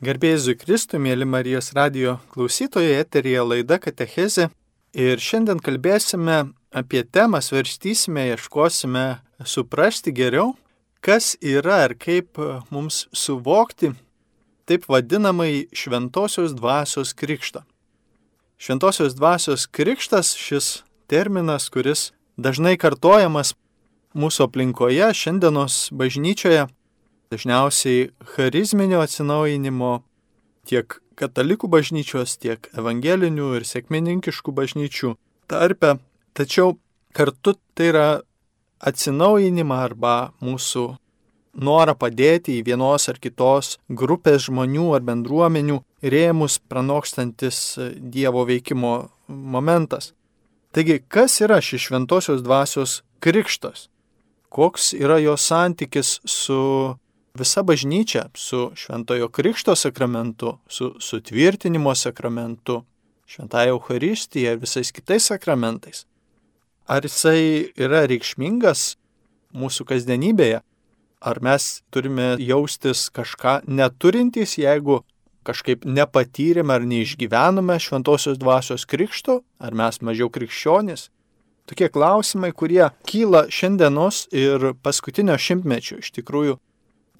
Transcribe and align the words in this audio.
Garbėjai 0.00 0.54
Kristui, 0.56 0.96
mėly 0.96 1.26
Marijos 1.28 1.74
radio 1.76 2.14
klausytojai, 2.32 3.02
eterija 3.02 3.42
laida 3.44 3.76
Katecheze. 3.76 4.46
Ir 4.96 5.20
šiandien 5.20 5.58
kalbėsime 5.60 6.54
apie 6.72 7.02
temą, 7.04 7.42
svarstysime, 7.44 8.30
ieškosime 8.30 9.20
suprasti 9.44 10.14
geriau, 10.16 10.54
kas 11.04 11.34
yra 11.44 11.82
ir 11.84 11.98
kaip 12.00 12.40
mums 12.72 13.02
suvokti 13.12 13.92
taip 14.64 14.88
vadinamai 14.88 15.68
šventosios 15.76 16.56
dvasios 16.56 17.12
krikštą. 17.12 17.66
Šventosios 18.56 19.12
dvasios 19.20 19.68
krikštas 19.68 20.32
šis 20.32 20.78
terminas, 21.12 21.68
kuris 21.68 22.14
dažnai 22.40 22.78
kartojamas 22.80 23.52
mūsų 24.16 24.48
aplinkoje, 24.48 25.12
šiandienos 25.12 25.90
bažnyčioje, 25.92 26.70
dažniausiai 27.30 28.08
charizminio 28.34 28.98
atsinaujinimo 29.04 30.00
tiek 30.66 30.96
katalikų 31.14 31.68
bažnyčios, 31.70 32.32
tiek 32.42 32.64
evangelinių 32.74 33.52
ir 33.54 33.66
sėkmininkiškų 33.68 34.54
bažnyčių 34.56 35.12
tarpe. 35.50 35.92
Tačiau 36.34 36.74
kartu 37.14 37.54
tai 37.78 37.86
yra 37.92 38.08
atsinaujinimą 38.82 39.76
arba 39.78 40.14
mūsų 40.42 40.86
norą 41.54 41.94
padėti 41.98 42.56
į 42.58 42.64
vienos 42.66 43.06
ar 43.12 43.20
kitos 43.22 43.76
grupės 43.86 44.48
žmonių 44.48 44.88
ar 44.96 45.04
bendruomenių 45.06 45.80
rėmus 46.02 46.58
pranokstantis 46.66 47.60
Dievo 47.94 48.42
veikimo 48.48 48.94
momentas. 49.28 50.16
Taigi, 50.74 50.98
kas 51.06 51.38
yra 51.46 51.60
šis 51.62 51.86
šventosios 51.86 52.42
dvasios 52.42 53.04
krikštas? 53.22 53.86
Koks 54.50 54.96
yra 54.98 55.20
jo 55.22 55.36
santykis 55.38 56.18
su 56.26 56.58
visa 57.34 57.62
bažnyčia 57.62 58.28
su 58.34 58.70
šventojo 58.74 59.28
krikšto 59.28 59.76
sakramentu, 59.76 60.58
su 60.68 60.94
sutvirtinimo 61.00 61.94
sakramentu, 61.94 62.84
šventąją 63.26 63.76
Euharistiją 63.76 64.52
ir 64.52 64.58
visais 64.58 64.92
kitais 64.92 65.26
sakramentais. 65.30 66.06
Ar 66.86 67.04
jisai 67.06 67.70
yra 67.78 68.02
reikšmingas 68.10 68.96
mūsų 69.54 69.86
kasdienybėje? 69.86 70.60
Ar 71.20 71.38
mes 71.44 71.82
turime 71.92 72.34
jaustis 72.40 73.10
kažką 73.12 73.60
neturintys, 73.68 74.56
jeigu 74.58 75.02
kažkaip 75.46 75.84
nepatyrėme 75.84 76.74
ar 76.74 76.86
neišgyvenome 76.88 77.76
šventosios 77.78 78.40
dvasios 78.40 78.86
krikšto, 78.88 79.40
ar 79.60 79.76
mes 79.76 80.00
mažiau 80.00 80.30
krikščionis? 80.32 81.10
Tokie 81.70 81.86
klausimai, 81.92 82.50
kurie 82.50 82.88
kyla 83.06 83.44
šiandienos 83.52 84.24
ir 84.34 84.72
paskutinio 84.82 85.36
šimtmečio 85.38 86.00
iš 86.02 86.10
tikrųjų 86.16 86.56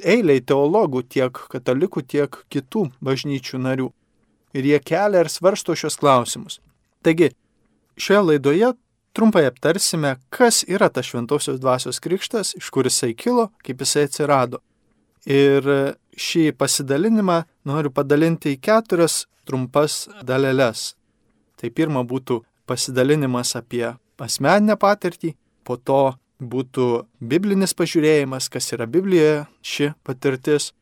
eiliai 0.05 0.43
teologų, 0.43 1.03
tiek 1.09 1.43
katalikų, 1.53 2.03
tiek 2.07 2.37
kitų 2.53 2.89
bažnyčių 3.05 3.61
narių. 3.63 3.89
Ir 4.57 4.67
jie 4.67 4.79
kelia 4.83 5.23
ir 5.25 5.31
svarsto 5.31 5.77
šios 5.79 5.97
klausimus. 6.01 6.59
Taigi, 7.07 7.31
šioje 8.01 8.23
laidoje 8.33 8.73
trumpai 9.17 9.45
aptarsime, 9.49 10.17
kas 10.31 10.65
yra 10.69 10.91
tas 10.91 11.07
šventosios 11.07 11.61
dvasios 11.63 12.01
krikštas, 12.03 12.55
iš 12.59 12.71
kur 12.75 12.89
jisai 12.89 13.15
kilo, 13.15 13.51
kaip 13.65 13.83
jisai 13.85 14.07
atsirado. 14.09 14.61
Ir 15.27 15.67
šį 16.17 16.51
pasidalinimą 16.59 17.43
noriu 17.69 17.93
padalinti 17.95 18.55
į 18.57 18.61
keturias 18.65 19.25
trumpas 19.47 20.07
dalelės. 20.27 20.95
Tai 21.61 21.71
pirma 21.71 22.03
būtų 22.07 22.41
pasidalinimas 22.69 23.55
apie 23.59 23.87
asmeninę 24.21 24.77
patirtį, 24.81 25.35
po 25.65 25.77
to 25.77 26.15
būtų 26.41 27.07
biblinis 27.21 27.75
pažiūrėjimas, 27.77 28.49
kas 28.49 28.73
yra 28.73 28.87
Biblijoje 28.91 29.47
ši 29.63 29.93
patirtis. 30.05 30.73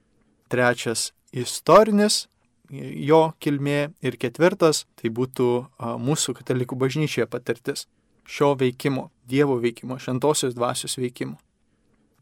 Trečias- 0.48 1.12
istorinis 1.32 2.26
jo 2.70 3.32
kilmė. 3.40 3.92
Ir 4.02 4.16
ketvirtas- 4.16 4.84
tai 4.96 5.10
būtų 5.10 5.66
mūsų 5.80 6.34
katalikų 6.38 6.78
bažnyčioje 6.78 7.26
patirtis 7.26 7.86
šio 8.26 8.54
veikimo, 8.56 9.10
Dievo 9.28 9.60
veikimo, 9.60 9.98
šventosios 9.98 10.54
dvasios 10.54 10.96
veikimo. 10.96 11.36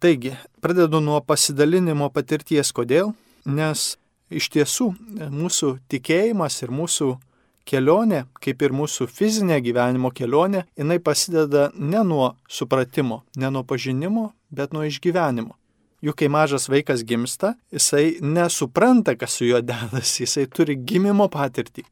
Taigi, 0.00 0.36
pradedu 0.60 1.00
nuo 1.00 1.20
pasidalinimo 1.20 2.10
patirties. 2.10 2.72
Kodėl? 2.72 3.14
Nes 3.46 3.96
iš 4.30 4.48
tiesų 4.50 4.90
mūsų 5.30 5.78
tikėjimas 5.88 6.62
ir 6.62 6.68
mūsų 6.68 7.18
kelionė, 7.66 8.24
kaip 8.42 8.62
ir 8.62 8.74
mūsų 8.76 9.08
fizinė 9.10 9.60
gyvenimo 9.64 10.12
kelionė, 10.14 10.64
jinai 10.78 10.98
prasideda 11.02 11.70
ne 11.74 12.02
nuo 12.06 12.32
supratimo, 12.48 13.22
ne 13.36 13.50
nuo 13.50 13.64
pažinimo, 13.66 14.30
bet 14.50 14.72
nuo 14.72 14.86
išgyvenimo. 14.86 15.56
Juk 16.04 16.20
kai 16.20 16.28
mažas 16.30 16.68
vaikas 16.68 17.02
gimsta, 17.08 17.54
jisai 17.72 18.18
nesupranta, 18.22 19.16
kas 19.18 19.38
su 19.38 19.48
juo 19.48 19.62
dedasi, 19.64 20.22
jisai 20.26 20.46
turi 20.46 20.76
gimimo 20.76 21.26
patirtį. 21.32 21.86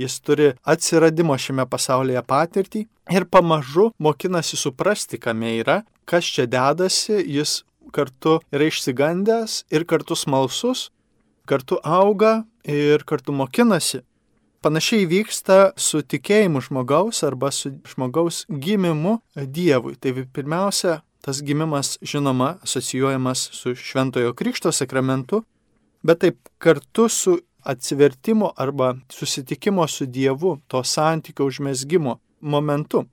Jis 0.00 0.16
turi 0.26 0.48
atsiradimo 0.66 1.36
šiame 1.38 1.68
pasaulyje 1.70 2.22
patirtį 2.26 2.80
ir 3.14 3.26
pamažu 3.30 3.92
mokinasi 4.02 4.58
suprasti, 4.58 5.20
kame 5.22 5.52
yra, 5.60 5.84
kas 6.08 6.26
čia 6.26 6.48
dedasi, 6.50 7.20
jis 7.36 7.60
kartu 7.94 8.40
yra 8.50 8.66
išsigandęs 8.66 9.60
ir 9.70 9.86
kartu 9.86 10.16
smalsus, 10.18 10.88
kartu 11.46 11.78
auga 11.84 12.40
ir 12.64 13.04
kartu 13.06 13.36
mokinasi. 13.36 14.02
Panašiai 14.64 15.04
vyksta 15.04 15.74
su 15.76 15.98
tikėjimu 16.00 16.62
žmogaus 16.64 17.18
arba 17.26 17.50
su 17.52 17.74
žmogaus 17.84 18.46
gimimu 18.48 19.18
Dievui. 19.36 19.98
Tai 20.00 20.14
pirmiausia, 20.32 21.02
tas 21.20 21.42
gimimas, 21.44 21.98
žinoma, 22.00 22.54
asocijuojamas 22.64 23.42
su 23.52 23.74
Šventojo 23.76 24.32
Krikšto 24.32 24.72
sakramentu, 24.72 25.42
bet 26.00 26.22
taip 26.24 26.40
kartu 26.56 27.10
su 27.12 27.36
atsivertimo 27.60 28.54
arba 28.56 28.94
susitikimo 29.12 29.84
su 29.88 30.06
Dievu, 30.06 30.56
to 30.68 30.80
santykio 30.80 31.44
užmėsgymo 31.52 32.16
momentu. 32.40 33.04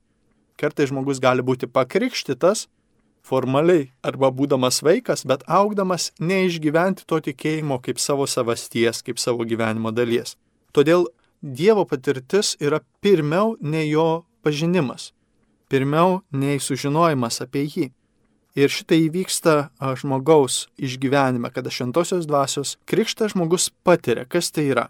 Kartai 0.56 0.88
žmogus 0.88 1.20
gali 1.20 1.44
būti 1.44 1.68
pakrikštytas 1.68 2.68
formaliai 3.28 3.90
arba 4.00 4.32
būdamas 4.32 4.80
vaikas, 4.80 5.28
bet 5.28 5.44
augdamas 5.44 6.14
neišgyventi 6.16 7.04
to 7.04 7.20
tikėjimo 7.28 7.82
kaip 7.84 8.00
savo 8.00 8.24
savasties, 8.24 9.04
kaip 9.04 9.20
savo 9.20 9.44
gyvenimo 9.44 9.92
dalies. 9.92 10.38
Todėl 10.72 11.12
Dievo 11.42 11.82
patirtis 11.84 12.54
yra 12.62 12.78
pirmiau 13.02 13.56
nei 13.60 13.88
jo 13.90 14.24
pažinimas, 14.46 15.10
pirmiau 15.66 16.20
nei 16.30 16.60
sužinojimas 16.62 17.40
apie 17.42 17.64
jį. 17.66 17.88
Ir 18.54 18.70
šitai 18.70 19.00
įvyksta 19.08 19.72
žmogaus 19.98 20.68
išgyvenime, 20.78 21.50
kada 21.50 21.72
šventosios 21.72 22.28
dvasios 22.30 22.76
krikštą 22.86 23.32
žmogus 23.32 23.72
patiria, 23.82 24.22
kas 24.22 24.52
tai 24.54 24.68
yra. 24.70 24.86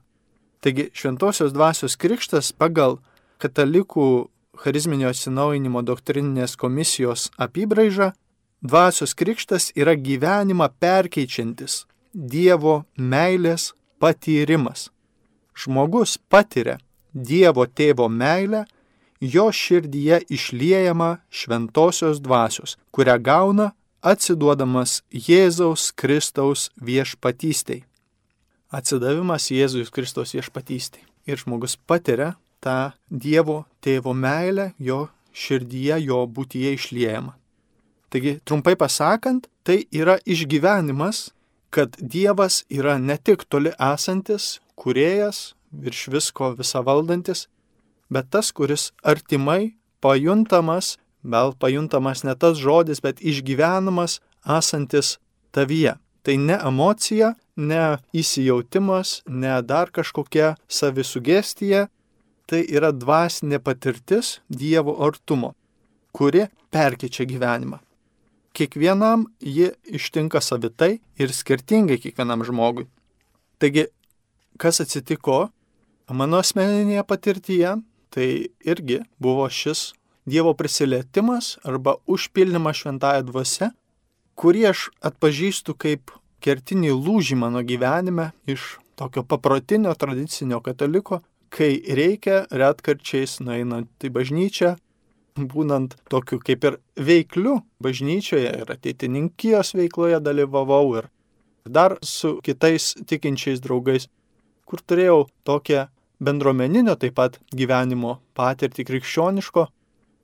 Taigi 0.61 0.91
šventosios 0.93 1.55
dvasios 1.57 1.97
krikštas 1.97 2.53
pagal 2.53 2.99
katalikų 3.41 4.29
charizminio 4.61 5.09
atsinaujinimo 5.09 5.81
doktrininės 5.81 6.59
komisijos 6.61 7.31
apibraižą, 7.41 8.13
dvasios 8.61 9.17
krikštas 9.17 9.73
yra 9.73 9.97
gyvenimą 9.97 10.69
perkeičiantis 10.83 11.87
Dievo 12.13 12.83
meilės 13.01 13.71
patyrimas 13.97 14.91
žmogus 15.55 16.19
patiria 16.29 16.79
Dievo 17.13 17.67
tėvo 17.69 18.09
meilę, 18.09 18.65
jo 19.21 19.51
širdyje 19.53 20.23
išliejama 20.33 21.19
šventosios 21.31 22.23
dvasios, 22.25 22.79
kurią 22.91 23.19
gauna 23.21 23.73
atsiduodamas 24.03 25.03
Jėzaus 25.13 25.93
Kristaus 25.95 26.71
viešpatystiai. 26.81 27.85
Atsidavimas 28.73 29.51
Jėzus 29.53 29.93
Kristaus 29.93 30.33
viešpatystiai. 30.33 31.05
Ir 31.29 31.37
žmogus 31.39 31.77
patiria 31.77 32.33
tą 32.65 32.95
Dievo 33.11 33.67
tėvo 33.85 34.15
meilę, 34.17 34.73
jo 34.81 35.07
širdyje, 35.37 36.01
jo 36.09 36.25
būtyje 36.27 36.73
išliejama. 36.79 37.37
Taigi, 38.13 38.39
trumpai 38.45 38.75
pasakant, 38.77 39.47
tai 39.65 39.85
yra 39.93 40.19
išgyvenimas, 40.25 41.31
kad 41.73 41.95
Dievas 42.01 42.63
yra 42.69 42.99
ne 43.01 43.17
tik 43.17 43.47
toli 43.49 43.73
esantis, 43.77 44.59
kuriejas, 44.83 45.55
virš 45.71 46.09
visko 46.13 46.53
visą 46.59 46.83
valdantis, 46.87 47.47
bet 48.11 48.29
tas, 48.35 48.51
kuris 48.53 48.91
artimai 49.03 49.77
pajuntamas, 50.03 50.97
gal 51.23 51.55
pajuntamas 51.55 52.25
ne 52.27 52.35
tas 52.35 52.59
žodis, 52.59 53.01
bet 53.01 53.23
išgyvenamas 53.23 54.19
esantis 54.59 55.17
tavyje. 55.55 55.97
Tai 56.23 56.37
ne 56.39 56.59
emocija, 56.67 57.33
ne 57.57 57.99
įsijautimas, 58.15 59.23
ne 59.27 59.57
dar 59.63 59.91
kažkokia 59.91 60.55
savisugestija, 60.71 61.89
tai 62.47 62.63
yra 62.69 62.93
dvasinė 62.95 63.59
patirtis 63.63 64.37
Dievo 64.47 64.95
artumo, 65.03 65.55
kuri 66.15 66.47
perkeičia 66.71 67.27
gyvenimą. 67.27 67.81
Kiekvienam 68.53 69.25
ji 69.41 69.71
ištinka 69.89 70.43
savitai 70.45 70.99
ir 71.19 71.33
skirtingai 71.33 71.97
kiekvienam 72.03 72.45
žmogui. 72.45 72.85
Taigi 73.59 73.87
kas 74.61 74.83
atsitiko 74.85 75.49
mano 76.13 76.41
asmeninėje 76.43 77.05
patirtyje, 77.09 77.77
tai 78.13 78.29
irgi 78.65 79.03
buvo 79.23 79.49
šis 79.49 79.93
Dievo 80.23 80.53
prisilietimas 80.55 81.57
arba 81.67 81.97
užpildymas 82.07 82.79
šventąją 82.79 83.25
dvasę, 83.27 83.73
kurį 84.39 84.69
aš 84.71 84.85
atpažįstu 85.03 85.75
kaip 85.75 86.13
kertinį 86.43 86.93
lūžį 86.95 87.39
mano 87.41 87.65
gyvenime 87.67 88.29
iš 88.47 88.77
tokio 88.95 89.25
paprotinio 89.27 89.95
tradicinio 89.99 90.61
kataliko, 90.63 91.19
kai 91.51 91.75
reikia 91.99 92.45
retkarčiais 92.51 93.41
nueinant 93.43 94.07
į 94.07 94.13
bažnyčią, 94.15 94.77
būnant 95.37 95.97
tokiu 96.13 96.39
kaip 96.39 96.65
ir 96.71 96.79
veikliu 96.97 97.59
bažnyčioje 97.83 98.53
ir 98.63 98.73
ateitininkijos 98.77 99.75
veikloje 99.75 100.21
dalyvavau 100.23 100.99
ir 101.01 101.11
dar 101.67 101.97
su 102.03 102.37
kitais 102.45 102.93
tikinčiais 103.07 103.63
draugais, 103.65 104.09
kur 104.73 104.81
turėjau 104.89 105.27
tokią 105.45 105.87
bendruomeninio 106.25 106.97
taip 106.97 107.19
pat 107.19 107.37
gyvenimo 107.53 108.17
patirtį 108.39 108.87
krikščioniško, 108.89 109.67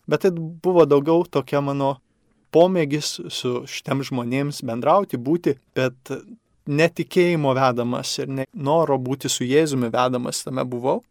bet 0.08 0.24
tai 0.24 0.30
buvo 0.32 0.86
daugiau 0.88 1.26
tokia 1.28 1.60
mano 1.60 1.98
pomėgis 2.54 3.18
su 3.28 3.50
šitiem 3.68 4.00
žmonėms 4.08 4.62
bendrauti, 4.64 5.20
būti, 5.20 5.58
bet 5.76 6.14
netikėjimo 6.68 7.52
vedamas 7.56 8.14
ir 8.22 8.32
ne 8.40 8.46
noro 8.54 8.96
būti 9.00 9.28
su 9.32 9.44
Jėzumi 9.44 9.90
vedamas 9.92 10.44
tame 10.46 10.64
buvau. 10.64 11.02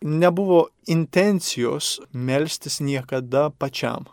Nebuvo 0.00 0.68
intencijos 0.86 1.98
melstis 2.12 2.78
niekada 2.80 3.48
pačiam. 3.50 4.06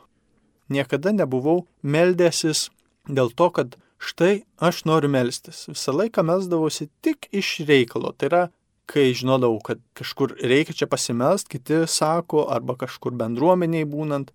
Niekada 0.67 1.13
nebuvau 1.13 1.67
meldęsis 1.83 2.69
dėl 3.07 3.29
to, 3.37 3.51
kad 3.53 3.75
štai 4.01 4.43
aš 4.57 4.83
noriu 4.89 5.11
melstis. 5.13 5.67
Visą 5.69 5.93
laiką 5.93 6.25
melsdavausi 6.25 6.89
tik 7.05 7.29
iš 7.31 7.59
reikalo. 7.69 8.15
Tai 8.17 8.31
yra, 8.31 8.43
kai 8.89 9.09
žinodavau, 9.17 9.59
kad 9.63 9.81
kažkur 9.97 10.35
reikia 10.41 10.75
čia 10.77 10.87
pasimelst, 10.89 11.49
kiti 11.49 11.83
sako, 11.89 12.45
arba 12.53 12.77
kažkur 12.79 13.15
bendruomeniai 13.17 13.87
būnant, 13.89 14.31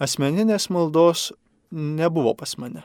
asmeninės 0.00 0.68
maldos 0.70 1.30
nebuvo 1.70 2.34
pas 2.38 2.56
mane. 2.58 2.84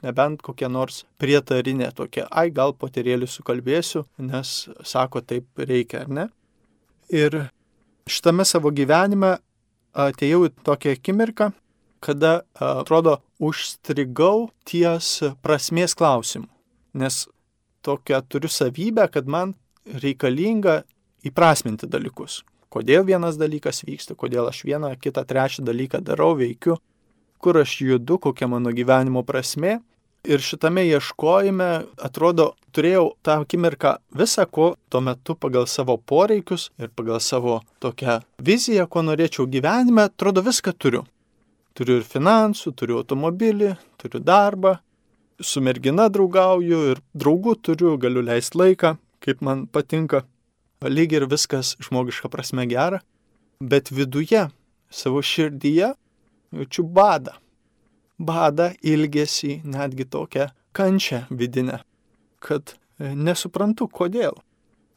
Nebent 0.00 0.40
kokia 0.40 0.70
nors 0.72 1.04
prietarinė 1.20 1.90
tokia, 1.96 2.24
ai 2.30 2.48
gal 2.56 2.72
poterėlį 2.72 3.28
sukalbėsiu, 3.28 4.06
nes 4.24 4.68
sako 4.80 5.20
taip 5.20 5.60
reikia, 5.60 6.06
ar 6.06 6.14
ne? 6.16 6.26
Ir 7.12 7.36
šitame 8.08 8.46
savo 8.48 8.72
gyvenime 8.72 9.36
atėjau 9.92 10.46
į 10.48 10.54
tokią 10.64 10.94
akimirką, 10.96 11.50
kada, 12.00 12.40
atrodo, 12.56 13.18
užstrigau 13.40 14.48
ties 14.64 15.18
prasmės 15.44 15.96
klausimu. 15.98 16.48
Nes 16.96 17.26
tokią 17.84 18.22
turiu 18.28 18.48
savybę, 18.48 19.04
kad 19.12 19.28
man 19.28 19.54
reikalinga 19.86 20.82
įprasminti 21.26 21.88
dalykus. 21.90 22.40
Kodėl 22.70 23.02
vienas 23.08 23.38
dalykas 23.40 23.82
vyksta, 23.82 24.14
kodėl 24.14 24.46
aš 24.46 24.62
vieną, 24.68 24.92
kitą, 25.02 25.24
trečią 25.26 25.64
dalyką 25.66 26.00
darau, 26.06 26.36
veikiu, 26.38 26.76
kur 27.42 27.58
aš 27.58 27.80
judu, 27.82 28.18
kokia 28.22 28.46
mano 28.46 28.70
gyvenimo 28.70 29.24
prasme. 29.26 29.80
Ir 30.28 30.42
šitame 30.44 30.84
ieškojime, 30.84 31.68
atrodo, 32.04 32.50
turėjau 32.76 33.14
tą 33.24 33.38
akimirką 33.40 33.94
visą, 34.20 34.44
ko 34.44 34.74
tuo 34.92 35.00
metu 35.00 35.32
pagal 35.34 35.64
savo 35.64 35.96
poreikius 35.96 36.68
ir 36.76 36.92
pagal 36.92 37.22
savo 37.24 37.62
tokią 37.80 38.18
viziją, 38.44 38.84
ko 38.86 39.00
norėčiau 39.08 39.48
gyvenime, 39.48 40.04
atrodo, 40.10 40.44
viską 40.44 40.76
turiu. 40.76 41.06
Turiu 41.72 41.96
ir 42.02 42.04
finansų, 42.04 42.74
turiu 42.76 43.00
automobilį, 43.00 43.72
turiu 43.96 44.20
darbą, 44.20 44.76
su 45.40 45.62
mergina 45.64 46.10
draugauju 46.12 46.80
ir 46.92 47.00
draugų 47.16 47.56
turiu, 47.64 47.96
galiu 47.98 48.20
leisti 48.26 48.60
laiką, 48.60 48.94
kaip 49.24 49.42
man 49.44 49.66
patinka. 49.66 50.24
Lyg 50.80 51.12
ir 51.12 51.26
viskas 51.28 51.74
žmogiška 51.84 52.30
prasme 52.32 52.64
gera, 52.68 53.02
bet 53.60 53.90
viduje, 53.92 54.46
savo 54.90 55.20
širdyje 55.22 55.92
jaučiu 56.56 56.84
badą. 56.88 57.36
Badą, 58.20 58.70
ilgesį, 58.84 59.60
netgi 59.64 60.04
tokią 60.08 60.50
kančią 60.76 61.22
vidinę, 61.30 61.80
kad 62.40 62.74
e, 62.98 63.14
nesuprantu, 63.16 63.88
kodėl. 63.88 64.36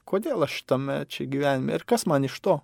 Kodėl 0.07 0.43
aš 0.43 0.61
tame 0.67 1.03
čia 1.07 1.27
gyvenime 1.31 1.77
ir 1.77 1.85
kas 1.87 2.05
man 2.07 2.27
iš 2.27 2.39
to. 2.43 2.57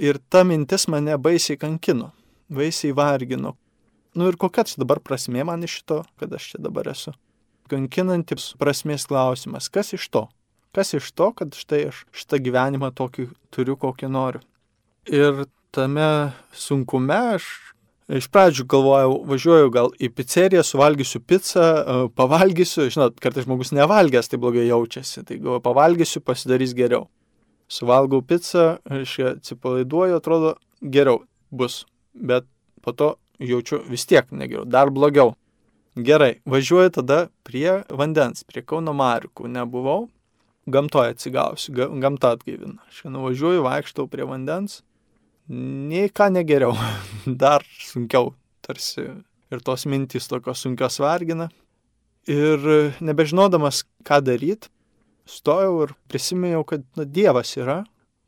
Ir 0.00 0.16
ta 0.32 0.40
mintis 0.48 0.88
mane 0.88 1.18
baisiai 1.20 1.60
kankino, 1.60 2.12
baisiai 2.48 2.94
vargino. 2.96 3.56
Nu 4.16 4.28
ir 4.28 4.36
kokia 4.40 4.64
čia 4.68 4.80
dabar 4.80 5.00
prasmė 5.04 5.44
man 5.48 5.64
iš 5.64 5.82
to, 5.88 6.02
kad 6.20 6.32
aš 6.32 6.54
čia 6.54 6.62
dabar 6.64 6.88
esu. 6.92 7.12
Kankinantis 7.68 8.52
prasmės 8.60 9.06
klausimas, 9.08 9.68
kas 9.72 9.92
iš 9.96 10.08
to? 10.12 10.26
Kas 10.72 10.94
iš 10.96 11.10
to, 11.12 11.32
kad 11.36 11.56
štai 11.56 11.88
aš 11.90 12.04
šitą 12.16 12.40
gyvenimą 12.44 12.92
tokį 12.96 13.28
turiu, 13.52 13.76
kokį 13.80 14.08
noriu. 14.12 14.40
Ir 15.10 15.44
tame 15.74 16.32
sunkume 16.56 17.18
aš 17.36 17.48
Iš 18.12 18.26
pradžių 18.28 18.64
galvojau, 18.68 19.12
važiuoju 19.30 19.70
gal 19.72 19.92
į 20.02 20.10
pizzeriją, 20.12 20.64
suvalgysiu 20.66 21.20
pizzą, 21.24 21.62
e, 21.64 21.94
pavalgysiu, 22.18 22.88
žinot, 22.90 23.14
kartais 23.22 23.46
žmogus 23.46 23.70
nevalgęs, 23.72 24.28
tai 24.28 24.40
blogai 24.42 24.66
jaučiasi, 24.66 25.22
tai 25.24 25.38
galvoju, 25.38 25.62
pavalgysiu, 25.62 26.20
pasidarys 26.20 26.74
geriau. 26.74 27.06
Suvalgau 27.72 28.20
pizzą, 28.20 28.82
reiškia, 28.90 29.36
atsipalaiduoju, 29.38 30.18
atrodo, 30.18 30.56
geriau 30.82 31.22
bus, 31.50 31.86
bet 32.12 32.44
po 32.82 32.92
to 32.92 33.14
jaučiu 33.38 33.80
vis 33.88 34.04
tiek 34.04 34.28
negeriau, 34.28 34.66
dar 34.66 34.90
blogiau. 34.90 35.36
Gerai, 35.96 36.40
važiuoju 36.48 36.96
tada 36.98 37.20
prie 37.46 37.84
vandens, 37.88 38.44
prie 38.48 38.64
Kauno 38.66 38.92
Marikų, 38.96 39.46
nebuvau, 39.46 40.08
gamtoje 40.66 41.16
atsigausiu, 41.16 41.74
gamta 42.00 42.32
atgaivina. 42.36 42.78
Aš 42.88 43.04
nuvažiuoju, 43.10 43.64
vaikštau 43.66 44.06
prie 44.10 44.26
vandens, 44.28 44.80
nei 45.48 46.08
ką 46.08 46.30
negeriau, 46.32 46.76
dar 47.42 47.64
sunkiau 47.82 48.32
tarsi 48.62 49.08
ir 49.52 49.64
tos 49.64 49.86
mintys 49.90 50.28
tokios 50.30 50.62
sunkios 50.64 51.00
vargina. 51.02 51.50
Ir 52.30 52.62
nebežinodamas, 53.02 53.82
ką 54.06 54.20
daryti, 54.22 54.70
stojau 55.26 55.82
ir 55.82 55.96
prisiminiau, 56.06 56.62
kad 56.64 56.84
na, 56.96 57.02
Dievas 57.02 57.56
yra, 57.58 57.82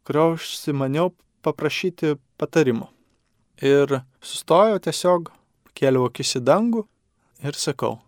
kurio 0.07 0.33
užsimaniau 0.35 1.13
paprašyti 1.47 2.17
patarimo. 2.41 2.91
Ir 3.63 4.01
sustojau 4.19 4.81
tiesiog, 4.83 5.31
kėliau 5.79 6.09
akis 6.09 6.35
į 6.41 6.43
dangų 6.43 6.83
ir 7.47 7.55
sakau, 7.59 8.01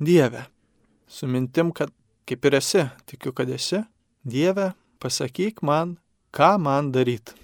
Dieve, 0.00 0.46
su 1.04 1.28
mintim, 1.28 1.74
kad 1.76 1.92
kaip 2.30 2.46
ir 2.46 2.56
esi, 2.60 2.86
tikiu, 3.10 3.34
kad 3.34 3.50
esi, 3.50 3.82
Dieve, 4.22 4.70
pasakyk 5.02 5.64
man, 5.66 5.96
ką 6.30 6.54
man 6.62 6.92
daryti. 6.94 7.34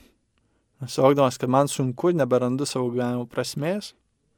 Suvokdamas, 0.86 1.38
kad 1.40 1.50
man 1.50 1.70
sunku, 1.72 2.12
neberandu 2.12 2.66
savo 2.68 2.90
gyvenimo 2.92 3.24
prasmės. 3.26 3.94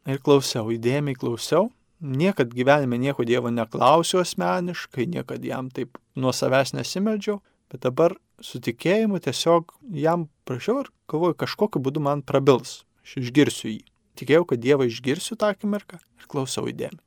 Ir 0.08 0.22
klausiau, 0.24 0.70
įdėmiai 0.72 1.18
klausiau. 1.18 1.66
Niekad 1.98 2.54
gyvenime 2.54 2.96
nieko 3.02 3.26
Dievo 3.26 3.50
neklausiau 3.50 4.22
asmeniškai, 4.22 5.08
niekad 5.10 5.44
jam 5.44 5.68
taip 5.74 5.98
nuo 6.14 6.30
savęs 6.32 6.72
nesimeldžiau, 6.78 7.40
bet 7.68 7.82
dabar 7.82 8.14
su 8.40 8.62
tikėjimu 8.62 9.18
tiesiog 9.20 9.74
jam 9.98 10.28
prašiau 10.46 10.84
ir 10.84 10.92
galvoju, 11.10 11.36
kažkokiu 11.42 11.82
būdu 11.82 12.00
man 12.06 12.22
prabils. 12.22 12.84
Aš 13.02 13.18
išgirsiu 13.24 13.72
jį. 13.72 13.82
Tikėjau, 14.18 14.46
kad 14.46 14.62
Dievą 14.62 14.86
išgirsiu 14.86 15.36
tą 15.36 15.50
akimirką 15.52 15.98
ir 15.98 16.30
klausau 16.30 16.68
įdėmiai. 16.70 17.02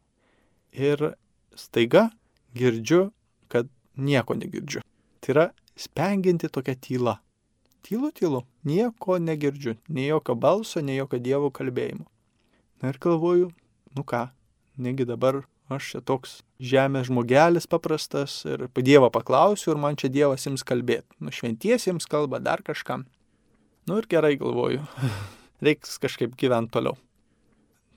Ir 0.76 1.14
staiga 1.56 2.10
girdžiu, 2.56 3.10
kad 3.52 3.70
nieko 4.00 4.38
negirdžiu. 4.40 4.84
Tai 5.22 5.36
yra 5.36 5.46
spenginti 5.76 6.50
tokia 6.50 6.78
tyla. 6.80 7.20
Tylu, 7.86 8.12
tylu, 8.14 8.44
nieko 8.66 9.18
negirdžiu, 9.18 9.76
nei 9.90 10.08
jokio 10.08 10.36
balso, 10.38 10.82
nei 10.86 11.00
jokio 11.00 11.20
dievo 11.20 11.50
kalbėjimo. 11.54 12.06
Na 12.82 12.92
ir 12.94 13.00
galvoju, 13.02 13.50
nu 13.98 14.04
ką, 14.08 14.28
negi 14.82 15.06
dabar 15.10 15.42
aš 15.72 15.92
čia 15.94 16.02
toks 16.06 16.40
žemės 16.62 17.08
žmogelis 17.10 17.68
paprastas 17.70 18.42
ir 18.46 18.68
Dievą 18.76 19.12
paklausiu 19.14 19.74
ir 19.74 19.82
man 19.82 19.98
čia 19.98 20.12
Dievas 20.12 20.46
jums 20.46 20.66
kalbėti. 20.68 21.08
Nu 21.20 21.34
šventiesiems 21.34 22.08
kalba 22.10 22.42
dar 22.44 22.64
kažkam. 22.66 23.06
Nu 23.88 23.98
ir 24.02 24.08
gerai 24.10 24.36
galvoju, 24.40 24.84
reiks 25.66 25.98
kažkaip 26.02 26.36
gyventi 26.38 26.76
toliau. 26.76 26.98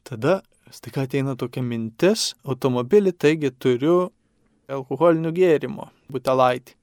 Tada 0.05 0.43
staiga 0.73 1.05
ateina 1.05 1.37
tokia 1.37 1.65
mintis, 1.65 2.33
automobilį, 2.45 3.13
taigi 3.17 3.51
turiu 3.53 4.13
alkoholinių 4.73 5.35
gėrimų, 5.35 5.91
butelaitį 6.13 6.79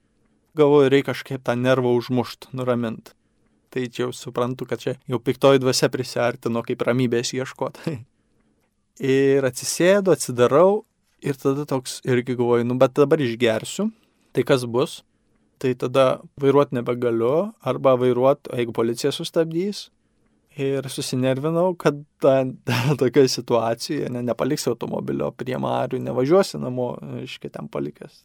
galvoju, 0.57 0.91
reikia 0.91 1.11
kažkaip 1.11 1.43
tą 1.45 1.55
nervą 1.55 1.93
užmušt, 1.97 2.49
nuramint. 2.55 3.13
Tai 3.71 3.85
čia 3.87 4.03
jau 4.05 4.13
suprantu, 4.15 4.67
kad 4.67 4.81
čia 4.83 4.97
jau 5.07 5.19
piktoji 5.23 5.61
dvasia 5.63 5.87
prisartino, 5.91 6.63
kaip 6.67 6.83
ramybės 6.83 7.31
ieškoti. 7.37 7.95
ir 9.13 9.47
atsisėdu, 9.47 10.11
atsidarau 10.11 10.83
ir 11.23 11.39
tada 11.39 11.65
toks 11.69 12.01
irgi 12.07 12.35
galvoju, 12.35 12.67
nu 12.67 12.75
bet 12.81 12.97
dabar 12.99 13.21
išgersiu, 13.23 13.89
tai 14.35 14.43
kas 14.47 14.67
bus? 14.67 15.01
Tai 15.61 15.71
tada 15.77 16.05
vairuoti 16.41 16.79
nebegaliu, 16.79 17.51
arba 17.61 17.93
vairuoti, 18.01 18.49
jeigu 18.57 18.73
policija 18.73 19.11
sustabdys. 19.13 19.89
Ir 20.59 20.87
susinervinau, 20.91 21.75
kad 21.79 22.01
tokioje 23.01 23.31
situacijoje 23.37 24.09
ne, 24.11 24.23
nepaliksiu 24.27 24.73
automobilio 24.73 25.29
prie 25.31 25.55
marių, 25.61 26.01
nevažiuosi 26.03 26.59
namo, 26.59 26.93
iškiai 27.23 27.53
ten 27.53 27.69
palikęs. 27.71 28.23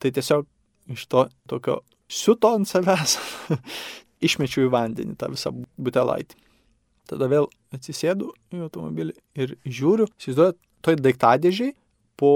Tai 0.00 0.12
tiesiog 0.16 0.46
iš 0.94 1.04
to 1.12 1.26
tokio 1.50 1.80
siuto 2.08 2.54
ant 2.56 2.68
savęs 2.70 3.18
išmečiau 4.26 4.68
į 4.68 4.72
vandenį 4.72 5.18
tą 5.20 5.28
visą 5.34 5.52
butelaitį. 5.76 6.38
Tada 7.08 7.28
vėl 7.28 7.48
atsisėdu 7.72 8.32
į 8.52 8.62
automobilį 8.66 9.14
ir 9.40 9.54
žiūriu, 9.64 10.08
įsivaizduoju, 10.16 10.56
toj 10.84 10.98
daiktadėžiai 11.04 11.74
po 12.18 12.32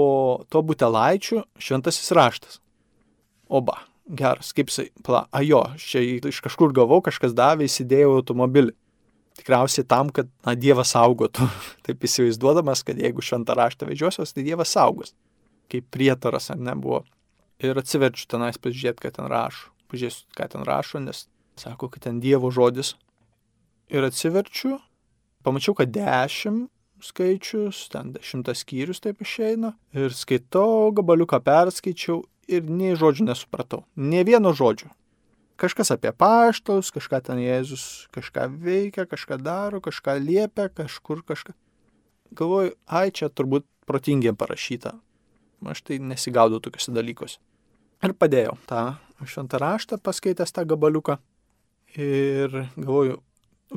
to 0.51 0.61
butelaičių 0.65 1.43
šventasis 1.61 2.13
raštas. 2.15 2.59
Oba, 3.53 3.83
geras, 4.07 4.53
kaip 4.55 4.71
jisai, 4.71 4.87
pala, 5.05 5.25
ajo, 5.35 5.65
čia 5.81 6.01
iš 6.29 6.41
kažkur 6.45 6.73
gavau, 6.75 7.01
kažkas 7.05 7.35
davė, 7.37 7.67
įsidėjau 7.69 8.15
automobilį. 8.21 8.73
Tikriausiai 9.39 9.85
tam, 9.89 10.11
kad, 10.13 10.29
na, 10.45 10.53
Dievas 10.59 10.93
saugotų. 10.93 11.47
Taip 11.85 12.05
įsivaizduodamas, 12.05 12.83
kad 12.85 12.99
jeigu 13.01 13.23
šventą 13.25 13.55
raštą 13.57 13.89
vežiosios, 13.89 14.35
tai 14.35 14.45
Dievas 14.45 14.73
saugos. 14.75 15.15
Kaip 15.73 15.87
prietaras, 15.93 16.51
ar 16.53 16.61
ne, 16.61 16.75
buvo. 16.77 17.01
Ir 17.63 17.79
atsiverčiu 17.79 18.27
tenais 18.29 18.59
pažiūrėti, 18.61 19.01
ką 19.05 19.13
ten 19.17 19.29
rašo. 19.31 19.71
Pažiūrėsiu, 19.89 20.27
ką 20.37 20.49
ten 20.53 20.67
rašo, 20.67 21.01
nes 21.01 21.25
sako, 21.59 21.89
kad 21.93 22.05
ten 22.05 22.21
Dievo 22.21 22.51
žodis. 22.53 22.93
Ir 23.93 24.05
atsiverčiu, 24.05 24.77
pamačiau, 25.45 25.75
kad 25.77 25.91
dešimt 25.93 26.69
skaičius, 27.03 27.87
ten 27.91 28.13
šimtas 28.23 28.63
skyrius 28.63 29.01
taip 29.03 29.21
išeina. 29.23 29.73
Ir 29.95 30.13
skaitau, 30.15 30.91
gabaliuką 30.95 31.41
perskaičiau 31.43 32.21
ir 32.51 32.67
nei 32.69 32.95
žodžių 32.99 33.27
nesupratau. 33.27 33.83
Ne 33.95 34.23
vieno 34.27 34.53
žodžio. 34.55 34.91
Kažkas 35.59 35.93
apie 35.93 36.11
paštalus, 36.17 36.89
kažką 36.93 37.19
ten 37.29 37.41
Jėzus 37.41 38.07
kažką 38.13 38.47
veikia, 38.63 39.05
kažką 39.05 39.37
daro, 39.37 39.81
kažką 39.83 40.17
liepia, 40.17 40.69
kažkur 40.73 41.21
kažką. 41.27 41.53
Galvoju, 42.33 42.73
ai 42.89 43.11
čia 43.13 43.29
turbūt 43.29 43.67
protingiem 43.85 44.37
parašyta. 44.39 44.95
Aš 45.63 45.83
tai 45.85 45.99
nesigaudau 46.01 46.59
tokiuose 46.63 46.91
dalykuose. 46.95 47.37
Ir 48.03 48.15
padėjau 48.17 48.57
tą 48.67 48.97
šventą 49.23 49.61
raštą, 49.61 50.01
paskaitęs 50.03 50.51
tą 50.51 50.65
gabaliuką. 50.67 51.19
Ir 52.01 52.65
galvoju, 52.75 53.21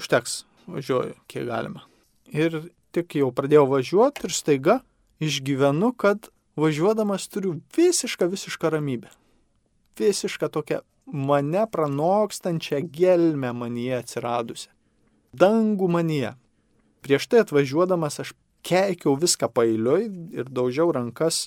užteks, 0.01 0.41
važiuoju, 0.67 1.15
kiek 1.29 1.47
galima. 1.47 1.85
Ir 2.33 2.59
tik 2.97 3.19
jau 3.21 3.29
pradėjau 3.37 3.69
važiuoti 3.71 4.27
ir 4.27 4.35
staiga 4.35 4.81
išgyvenu, 5.23 5.93
kad 5.93 6.31
važiuodamas 6.59 7.29
turiu 7.29 7.59
visišką, 7.77 8.29
visišką 8.33 8.73
ramybę. 8.73 9.13
Visišką 10.01 10.49
tokią 10.53 10.81
mane 11.07 11.67
pranokstančią 11.71 12.81
gelmę 12.93 13.53
manyje 13.53 13.99
atsiradusią. 13.99 14.71
Dangų 15.37 15.89
manyje. 15.89 16.35
Prieš 17.05 17.29
tai 17.31 17.45
atvažiuodamas 17.45 18.21
aš 18.21 18.33
keikiau 18.67 19.15
viską 19.21 19.49
pailiui 19.55 20.09
ir 20.35 20.49
daužiau 20.51 20.91
rankas 20.95 21.47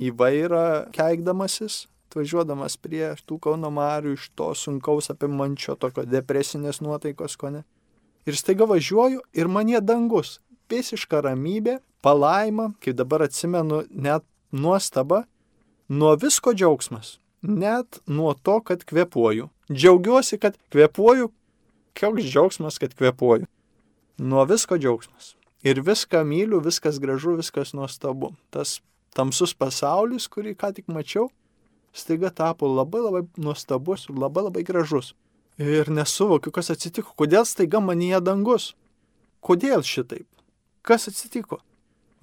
į 0.00 0.12
vairą 0.16 0.88
keikdamasis, 0.96 1.86
atvažiuodamas 2.08 2.78
prie 2.80 3.10
tų 3.28 3.38
Kauno 3.42 3.70
Marių 3.72 4.14
iš 4.16 4.30
to 4.38 4.52
sunkaus 4.56 5.10
apimančio 5.12 5.76
tokio 5.76 6.06
depresinės 6.08 6.80
nuotaikos 6.80 7.36
kone. 7.36 7.64
Ir 8.26 8.36
staiga 8.38 8.66
važiuoju 8.66 9.20
ir 9.36 9.48
manie 9.48 9.80
dangus. 9.80 10.40
Visiška 10.70 11.20
ramybė, 11.22 11.78
palaima, 12.02 12.72
kaip 12.82 12.96
dabar 12.98 13.26
atsimenu, 13.28 13.84
net 13.90 14.24
nuostaba, 14.50 15.24
nuo 15.88 16.16
visko 16.18 16.54
džiaugsmas, 16.56 17.18
net 17.42 18.00
nuo 18.06 18.34
to, 18.34 18.60
kad 18.60 18.84
kvepuoju. 18.84 19.48
Džiaugiuosi, 19.72 20.38
kad 20.38 20.56
kvepuoju, 20.72 21.30
koks 22.00 22.22
džiaugsmas, 22.22 22.78
kad 22.78 22.94
kvepuoju. 22.94 23.46
Nuo 24.18 24.44
visko 24.44 24.78
džiaugsmas. 24.78 25.34
Ir 25.66 25.80
viską 25.82 26.22
myliu, 26.24 26.60
viskas 26.60 27.00
gražu, 27.02 27.36
viskas 27.36 27.72
nuostabu. 27.74 28.32
Tas 28.50 28.80
tamsus 29.16 29.54
pasaulis, 29.54 30.28
kurį 30.28 30.54
ką 30.54 30.72
tik 30.76 30.88
mačiau, 30.92 31.30
staiga 31.96 32.30
tapo 32.30 32.68
labai 32.70 33.02
labai 33.02 33.22
nuostabus 33.36 34.06
ir 34.08 34.18
labai 34.20 34.46
labai 34.46 34.64
gražus. 34.66 35.14
Ir 35.58 35.88
nesuvokiu, 35.90 36.52
kas 36.52 36.70
atsitiko, 36.70 37.14
kodėl 37.16 37.48
staiga 37.48 37.80
manyje 37.80 38.20
dangus. 38.20 38.74
Kodėl 39.40 39.82
šitaip? 39.86 40.28
Kas 40.86 41.08
atsitiko? 41.08 41.62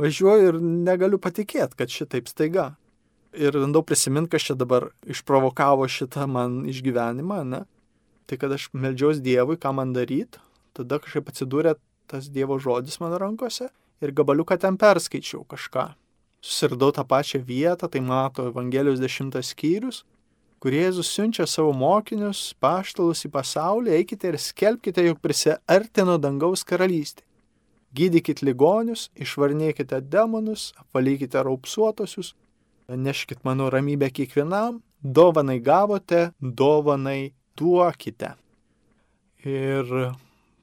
važiuoju 0.01 0.49
ir 0.51 0.59
negaliu 0.61 1.19
patikėti, 1.21 1.77
kad 1.77 1.91
šitaip 1.91 2.29
staiga. 2.31 2.73
Ir 3.33 3.55
bandau 3.57 3.81
prisiminti, 3.81 4.29
kas 4.35 4.45
čia 4.47 4.55
dabar 4.57 4.91
išprovokavo 5.09 5.87
šitą 5.89 6.27
man 6.29 6.61
išgyvenimą, 6.69 7.39
ne? 7.49 7.63
Tai 8.29 8.37
kad 8.39 8.53
aš 8.53 8.69
melžiaus 8.77 9.21
Dievui, 9.25 9.57
ką 9.57 9.73
man 9.73 9.93
daryti, 9.95 10.39
tada 10.77 10.99
kažkaip 11.01 11.31
atsidūrė 11.31 11.73
tas 12.07 12.29
Dievo 12.29 12.59
žodis 12.61 12.99
mano 13.01 13.17
rankose 13.17 13.71
ir 14.03 14.13
gabaliuką 14.13 14.59
ten 14.61 14.77
perskaičiau 14.77 15.43
kažką. 15.49 15.89
Susirdau 16.43 16.91
tą 16.93 17.05
pačią 17.07 17.41
vietą, 17.41 17.89
tai 17.89 18.03
mato 18.03 18.45
Evangelijos 18.51 19.01
dešimtas 19.01 19.53
skyrius, 19.55 20.03
kur 20.61 20.75
Jėzus 20.75 21.09
siunčia 21.09 21.47
savo 21.49 21.73
mokinius, 21.73 22.51
paštalus 22.61 23.25
į 23.25 23.31
pasaulį, 23.33 23.97
eikite 23.97 24.29
ir 24.29 24.39
skelbkite, 24.39 25.03
jog 25.09 25.19
prisiartino 25.23 26.19
dangaus 26.21 26.63
karalystė 26.67 27.25
gydykit 27.93 28.41
ligonius, 28.41 29.09
išvarnėkite 29.21 29.99
demonus, 30.09 30.71
apvalykite 30.81 31.43
raupsuotosius, 31.45 32.33
neškit 32.87 33.43
mano 33.43 33.69
ramybę 33.69 34.09
kiekvienam, 34.09 34.81
dovanai 35.03 35.59
gavote, 35.61 36.31
dovanai 36.41 37.33
duokite. 37.57 38.33
Ir 39.45 40.13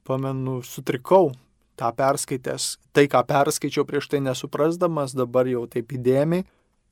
pamenu, 0.04 0.62
sutrikau 0.62 1.32
tą 1.76 1.90
perskaitęs, 1.96 2.76
tai 2.92 3.06
ką 3.08 3.22
perskaičiau 3.28 3.84
prieš 3.88 4.08
tai 4.12 4.20
nesuprasdamas, 4.24 5.14
dabar 5.16 5.48
jau 5.48 5.66
taip 5.70 5.92
įdėmiai 5.96 6.44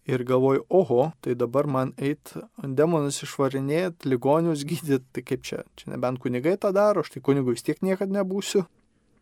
ir 0.09 0.25
galvoju, 0.25 0.65
oho, 0.73 1.11
tai 1.21 1.35
dabar 1.37 1.69
man 1.69 1.93
eit 2.01 2.33
demonus 2.63 3.21
išvarinėti, 3.25 4.09
ligonius 4.09 4.65
gydyti, 4.69 5.05
tai 5.13 5.25
kaip 5.25 5.45
čia, 5.45 5.63
čia 5.77 5.93
nebent 5.93 6.21
kunigai 6.23 6.57
tą 6.61 6.73
daro, 6.73 7.05
aš 7.05 7.13
tai 7.17 7.25
kunigu 7.25 7.53
vis 7.53 7.65
tiek 7.67 7.81
niekada 7.85 8.21
nebūsiu 8.21 8.65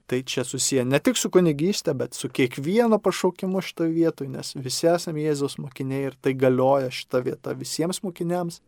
tai 0.07 0.23
čia 0.23 0.45
susiję 0.45 0.85
ne 0.87 1.01
tik 1.03 1.19
su 1.19 1.31
kunigystė, 1.35 1.95
bet 1.99 2.15
su 2.15 2.29
kiekvieno 2.31 2.99
pašaukimu 3.03 3.63
šitoje 3.65 3.91
vietoje, 3.95 4.31
nes 4.31 4.53
visi 4.55 4.87
esame 4.91 5.25
Jėzaus 5.25 5.59
mokiniai 5.59 6.11
ir 6.11 6.19
tai 6.23 6.35
galioja 6.39 6.93
šita 6.95 7.23
vieta 7.27 7.55
visiems 7.59 8.03
mokiniams, 8.07 8.61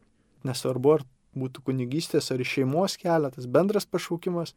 nesvarbu 0.47 0.97
ar 0.97 1.05
būtų 1.39 1.63
kunigystės 1.69 2.33
ar 2.35 2.43
šeimos 2.43 2.99
kelias, 2.99 3.37
tas 3.37 3.47
bendras 3.47 3.87
pašaukimas. 3.87 4.55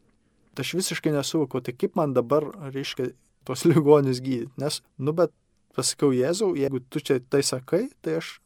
Tai 0.56 0.66
aš 0.66 0.74
visiškai 0.80 1.14
nesuvokiau, 1.16 1.62
tai 1.64 1.76
kaip 1.78 1.96
man 1.96 2.16
dabar 2.18 2.48
reiškia 2.74 3.12
tos 3.48 3.66
ligonius 3.70 4.20
gydyti, 4.24 4.52
nes, 4.62 4.82
nu 4.98 5.14
bet 5.16 5.34
pasakiau 5.76 6.12
Jėzau, 6.16 6.54
jeigu 6.58 6.82
tu 6.90 7.00
čia 7.00 7.22
tai 7.22 7.44
sakai, 7.46 7.86
tai 8.02 8.18
aš 8.20 8.40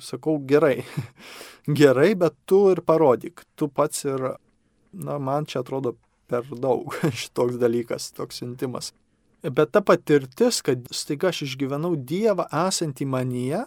sakau 0.00 0.38
gerai, 0.38 0.84
gerai, 1.80 2.12
bet 2.14 2.36
tu 2.46 2.66
ir 2.70 2.84
parodyk, 2.86 3.42
tu 3.56 3.68
pats 3.68 4.06
ir, 4.06 4.30
na, 4.92 5.18
man 5.18 5.48
čia 5.48 5.64
atrodo 5.64 5.96
per 6.30 6.46
daug 6.62 6.94
šitoks 7.22 7.58
dalykas, 7.60 8.10
toks 8.16 8.42
intimas. 8.46 8.92
Bet 9.40 9.72
ta 9.72 9.80
patirtis, 9.80 10.60
kad 10.60 10.84
staiga 10.92 11.30
aš 11.30 11.46
išgyvenau 11.46 11.94
Dievą 11.96 12.44
esantį 12.66 13.06
manyje, 13.08 13.62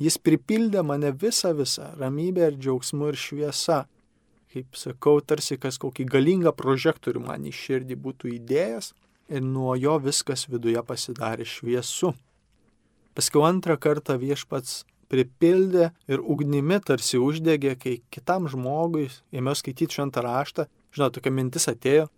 jis 0.00 0.16
pripildė 0.18 0.82
mane 0.82 1.12
visą 1.12 1.52
visą 1.56 1.90
ramybę 2.00 2.48
ir 2.48 2.56
džiaugsmu 2.56 3.10
ir 3.12 3.20
šviesa. 3.20 3.84
Kaip 4.54 4.78
sakau, 4.78 5.18
tarsi 5.20 5.58
kas 5.60 5.76
kokį 5.82 6.06
galingą 6.08 6.54
prožektorių 6.56 7.24
man 7.26 7.44
į 7.44 7.52
širdį 7.58 7.98
būtų 8.00 8.30
įdėjęs 8.38 8.92
ir 9.34 9.44
nuo 9.44 9.74
jo 9.76 9.98
viskas 10.00 10.46
viduje 10.48 10.80
pasidarė 10.86 11.44
šviesu. 11.48 12.14
Paskiau 13.14 13.44
antrą 13.46 13.76
kartą 13.78 14.16
viešpats 14.18 14.84
pripildė 15.10 15.90
ir 16.10 16.22
ugnimi 16.22 16.80
tarsi 16.80 17.20
uždegė, 17.20 17.74
kai 17.78 17.98
kitam 18.14 18.48
žmogui 18.50 19.10
ėmiau 19.34 19.54
skaityti 19.58 19.98
šventą 19.98 20.24
raštą 20.24 20.66
žinot, 20.94 21.14
tokia 21.16 21.32
mintis 21.34 21.68
atėjo. 21.70 22.08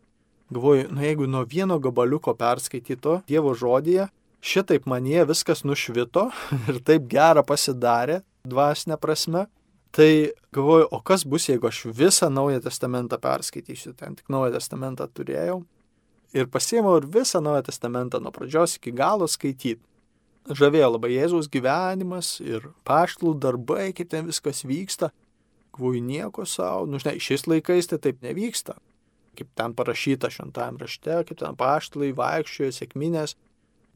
Galvoju, 0.52 0.87
nu 0.95 1.02
jeigu 1.02 1.26
nuo 1.26 1.42
vieno 1.49 1.78
gabaliuko 1.83 2.37
perskaityto 2.38 3.21
Dievo 3.26 3.50
žodyje, 3.59 4.06
šitaip 4.47 4.87
manie 4.87 5.25
viskas 5.26 5.64
nušvito 5.66 6.28
ir 6.71 6.78
taip 6.87 7.09
gera 7.11 7.42
pasidarė, 7.47 8.21
dvasinė 8.47 8.99
prasme, 9.02 9.47
tai 9.97 10.30
galvoju, 10.54 10.87
o 10.92 11.00
kas 11.02 11.25
bus, 11.26 11.49
jeigu 11.50 11.66
aš 11.71 11.87
visą 11.97 12.30
Naują 12.30 12.61
Testamentą 12.62 13.18
perskaitysiu, 13.18 13.97
ten 13.99 14.14
tik 14.14 14.30
Naują 14.30 14.54
Testamentą 14.54 15.09
turėjau. 15.11 15.64
Ir 16.37 16.47
pasiėmiau 16.52 17.00
ir 17.00 17.11
visą 17.11 17.40
Naują 17.42 17.64
Testamentą 17.66 18.21
nuo 18.23 18.30
pradžios 18.35 18.76
iki 18.78 18.95
galo 18.95 19.26
skaityti. 19.26 19.83
Žavėjo 20.47 20.92
labai 20.92 21.11
Jėzaus 21.11 21.49
gyvenimas 21.50 22.37
ir 22.38 22.68
paštlų 22.87 23.33
darbai, 23.42 23.88
kaip 23.97 24.12
ten 24.12 24.28
viskas 24.28 24.62
vyksta 24.62 25.11
galvoju 25.76 26.02
nieko 26.02 26.45
savo, 26.49 26.87
nu 26.87 27.00
žinai, 27.02 27.21
šiais 27.23 27.47
laikais 27.47 27.90
tai 27.90 27.99
taip 28.02 28.23
nevyksta. 28.25 28.76
Kaip 29.37 29.50
ten 29.54 29.75
parašyta 29.76 30.30
šventajame 30.33 30.80
rašte, 30.80 31.18
kaip 31.28 31.38
ten 31.42 31.56
paštlai 31.61 32.12
vaikščiojo 32.16 32.73
sėkminės, 32.73 33.37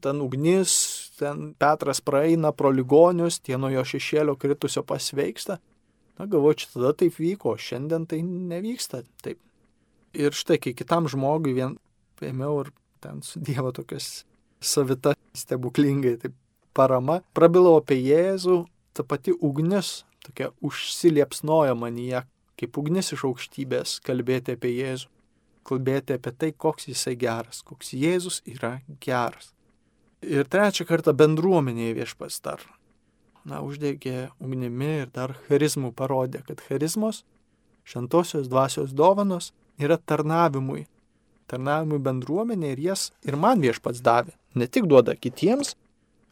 ten 0.01 0.21
ugnis, 0.21 0.73
ten 1.17 1.53
Petras 1.57 2.01
praeina 2.01 2.51
pro 2.53 2.71
ligonius, 2.73 3.39
tie 3.41 3.57
nuo 3.57 3.71
jo 3.73 3.83
šešėlio 3.85 4.37
kritusio 4.37 4.83
pasveiksta. 4.85 5.57
Na 6.19 6.27
galvoju, 6.29 6.61
čia 6.61 6.67
tada 6.73 6.93
taip 6.97 7.17
vyko, 7.17 7.55
šiandien 7.57 8.05
tai 8.09 8.21
nevyksta 8.25 9.03
taip. 9.25 9.39
Ir 10.13 10.35
štai, 10.35 10.59
kai 10.61 10.75
kitam 10.77 11.07
žmogui 11.09 11.55
vien 11.55 11.77
ėmiau 12.21 12.65
ir 12.65 12.73
ten 13.01 13.23
su 13.25 13.39
Dievo 13.41 13.71
tokias 13.73 14.25
savita 14.61 15.15
stebuklingai, 15.33 16.17
taip 16.21 16.35
parama, 16.77 17.21
prabilau 17.33 17.79
apie 17.79 17.97
Jėzų, 18.03 18.65
ta 18.93 19.05
pati 19.07 19.33
ugnis 19.33 20.01
tokia 20.25 20.51
užsiliepsnojo 20.61 21.75
manyje, 21.77 22.23
kaip 22.59 22.77
ugnis 22.77 23.11
iš 23.15 23.25
aukštybės, 23.29 23.99
kalbėti 24.05 24.55
apie 24.57 24.73
Jėzų, 24.75 25.09
kalbėti 25.67 26.17
apie 26.17 26.33
tai, 26.37 26.51
koks 26.51 26.89
jisai 26.89 27.15
geras, 27.19 27.63
koks 27.65 27.93
Jėzus 27.97 28.41
yra 28.49 28.79
geras. 29.01 29.51
Ir 30.21 30.45
trečią 30.45 30.85
kartą 30.85 31.15
bendruomenėje 31.17 31.97
viešpas 31.97 32.41
dar. 32.45 32.61
na, 33.45 33.61
uždegė 33.65 34.29
ugnimi 34.37 35.01
ir 35.01 35.09
dar 35.13 35.33
charizmų 35.47 35.91
parodė, 35.97 36.43
kad 36.45 36.61
charizmos, 36.61 37.23
šventosios 37.83 38.49
dvasios 38.51 38.93
dovanos 38.93 39.51
yra 39.81 39.97
tarnavimui. 39.97 40.85
Tarnavimui 41.49 41.99
bendruomenė 42.05 42.75
ir 42.75 42.83
jas 42.91 43.09
ir 43.25 43.35
man 43.35 43.63
viešpats 43.63 44.03
davė. 44.05 44.35
Ne 44.53 44.67
tik 44.67 44.85
duoda 44.85 45.15
kitiems, 45.17 45.73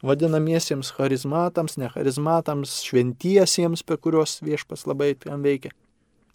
vadinamiesiems 0.06 0.94
charizmatams, 0.96 1.78
necharizmatams, 1.82 2.80
šventiesiems, 2.88 3.84
per 3.84 4.00
kuriuos 4.00 4.40
viešpas 4.46 4.86
labai 4.88 5.14
ten 5.20 5.44
veikia, 5.44 5.74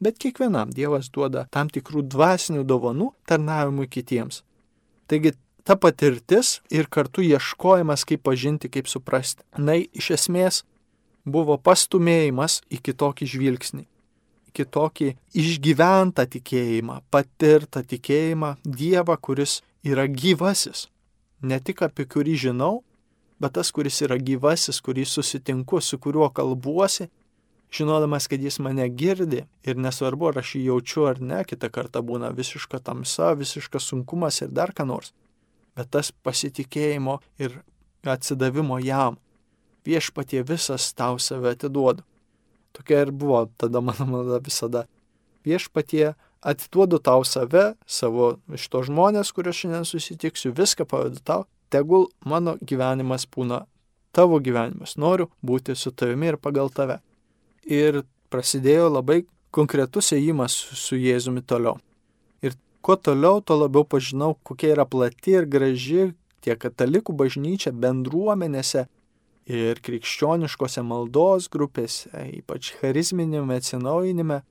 bet 0.05 0.19
kiekvienam 0.21 0.73
Dievas 0.75 1.09
duoda 1.13 1.47
tam 1.55 1.71
tikrų 1.73 2.05
dvasinių 2.13 2.65
dovanų 2.69 3.13
tarnavimui 3.29 3.89
kitiems. 3.89 4.43
Taigi 5.09 5.35
ta 5.65 5.77
patirtis 5.81 6.61
ir 6.71 6.89
kartu 6.93 7.25
ieškojimas, 7.25 8.05
kaip 8.05 8.25
pažinti, 8.25 8.69
kaip 8.69 8.89
suprasti. 8.91 9.45
Na, 9.57 9.77
iš 9.77 10.11
esmės 10.19 10.63
buvo 11.25 11.57
pastumėjimas 11.57 12.61
į 12.69 12.81
kitokį 12.85 13.29
žvilgsnį, 13.33 13.85
kitokį 14.55 15.15
išgyventą 15.41 16.27
tikėjimą, 16.37 17.01
patirtą 17.11 17.85
tikėjimą 17.89 18.57
Dievą, 18.65 19.17
kuris 19.17 19.63
yra 19.85 20.07
gyvasis. 20.09 20.89
Ne 21.45 21.61
tik 21.61 21.83
apie 21.85 22.07
kurį 22.09 22.37
žinau, 22.47 22.83
bet 23.41 23.55
tas, 23.59 23.71
kuris 23.75 24.01
yra 24.07 24.19
gyvasis, 24.19 24.81
kurį 24.85 25.05
susitinku, 25.09 25.81
su 25.81 25.99
kuriuo 25.99 26.31
kalbuosi, 26.35 27.09
žinodamas, 27.75 28.29
kad 28.31 28.43
jis 28.43 28.59
mane 28.63 28.87
girdi 28.89 29.45
ir 29.67 29.77
nesvarbu, 29.81 30.31
ar 30.31 30.41
aš 30.43 30.55
jį 30.57 30.65
jaučiu 30.69 31.07
ar 31.11 31.21
ne, 31.21 31.43
kitą 31.49 31.71
kartą 31.75 32.03
būna 32.07 32.31
visiška 32.35 32.81
tamsa, 32.85 33.35
visiškas 33.39 33.91
sunkumas 33.91 34.41
ir 34.45 34.55
dar 34.55 34.75
ką 34.77 34.87
nors. 34.89 35.13
Bet 35.75 35.91
tas 35.91 36.13
pasitikėjimo 36.13 37.19
ir 37.43 37.59
atsidavimo 38.07 38.79
jam, 38.79 39.19
viešpatie 39.85 40.45
visas 40.47 40.93
tau 40.95 41.19
save 41.19 41.55
atiduodu. 41.57 42.05
Tokia 42.75 43.05
ir 43.07 43.11
buvo 43.15 43.45
tada 43.59 43.81
mano 43.81 44.07
malda 44.07 44.41
visada. 44.43 44.85
Viešpatie 45.47 46.15
atiduodu 46.45 46.99
tau 46.99 47.25
save, 47.25 47.75
savo 47.87 48.37
iš 48.55 48.69
to 48.71 48.83
žmonės, 48.87 49.33
kuriuos 49.35 49.61
šiandien 49.61 49.87
susitiksiu, 49.89 50.55
viską 50.57 50.87
pavedu 50.89 51.23
tau, 51.25 51.47
tegul 51.75 52.09
mano 52.25 52.57
gyvenimas 52.63 53.27
būna 53.27 53.65
tavo 54.15 54.39
gyvenimas, 54.39 54.95
noriu 54.97 55.29
būti 55.43 55.75
su 55.77 55.91
tavimi 55.91 56.31
ir 56.33 56.39
pagal 56.39 56.71
tave. 56.71 57.01
Ir 57.67 58.05
prasidėjo 58.31 58.91
labai 58.93 59.25
konkretus 59.55 60.13
ėjimas 60.15 60.55
su 60.55 60.99
Jėzumi 60.99 61.43
toliau. 61.47 61.79
Ir 62.43 62.55
kuo 62.85 62.97
toliau, 62.97 63.43
tuo 63.43 63.59
labiau 63.65 63.87
pažinau, 63.87 64.35
kokia 64.47 64.75
yra 64.77 64.87
plati 64.87 65.35
ir 65.39 65.49
graži 65.51 66.13
tiek 66.45 66.61
katalikų 66.61 67.15
bažnyčia 67.17 67.73
bendruomenėse 67.73 68.87
ir 69.51 69.81
krikščioniškose 69.85 70.83
maldos 70.85 71.49
grupėse, 71.53 72.11
ypač 72.41 72.73
charizminėme 72.81 73.59
atsinaujinime, 73.61 74.43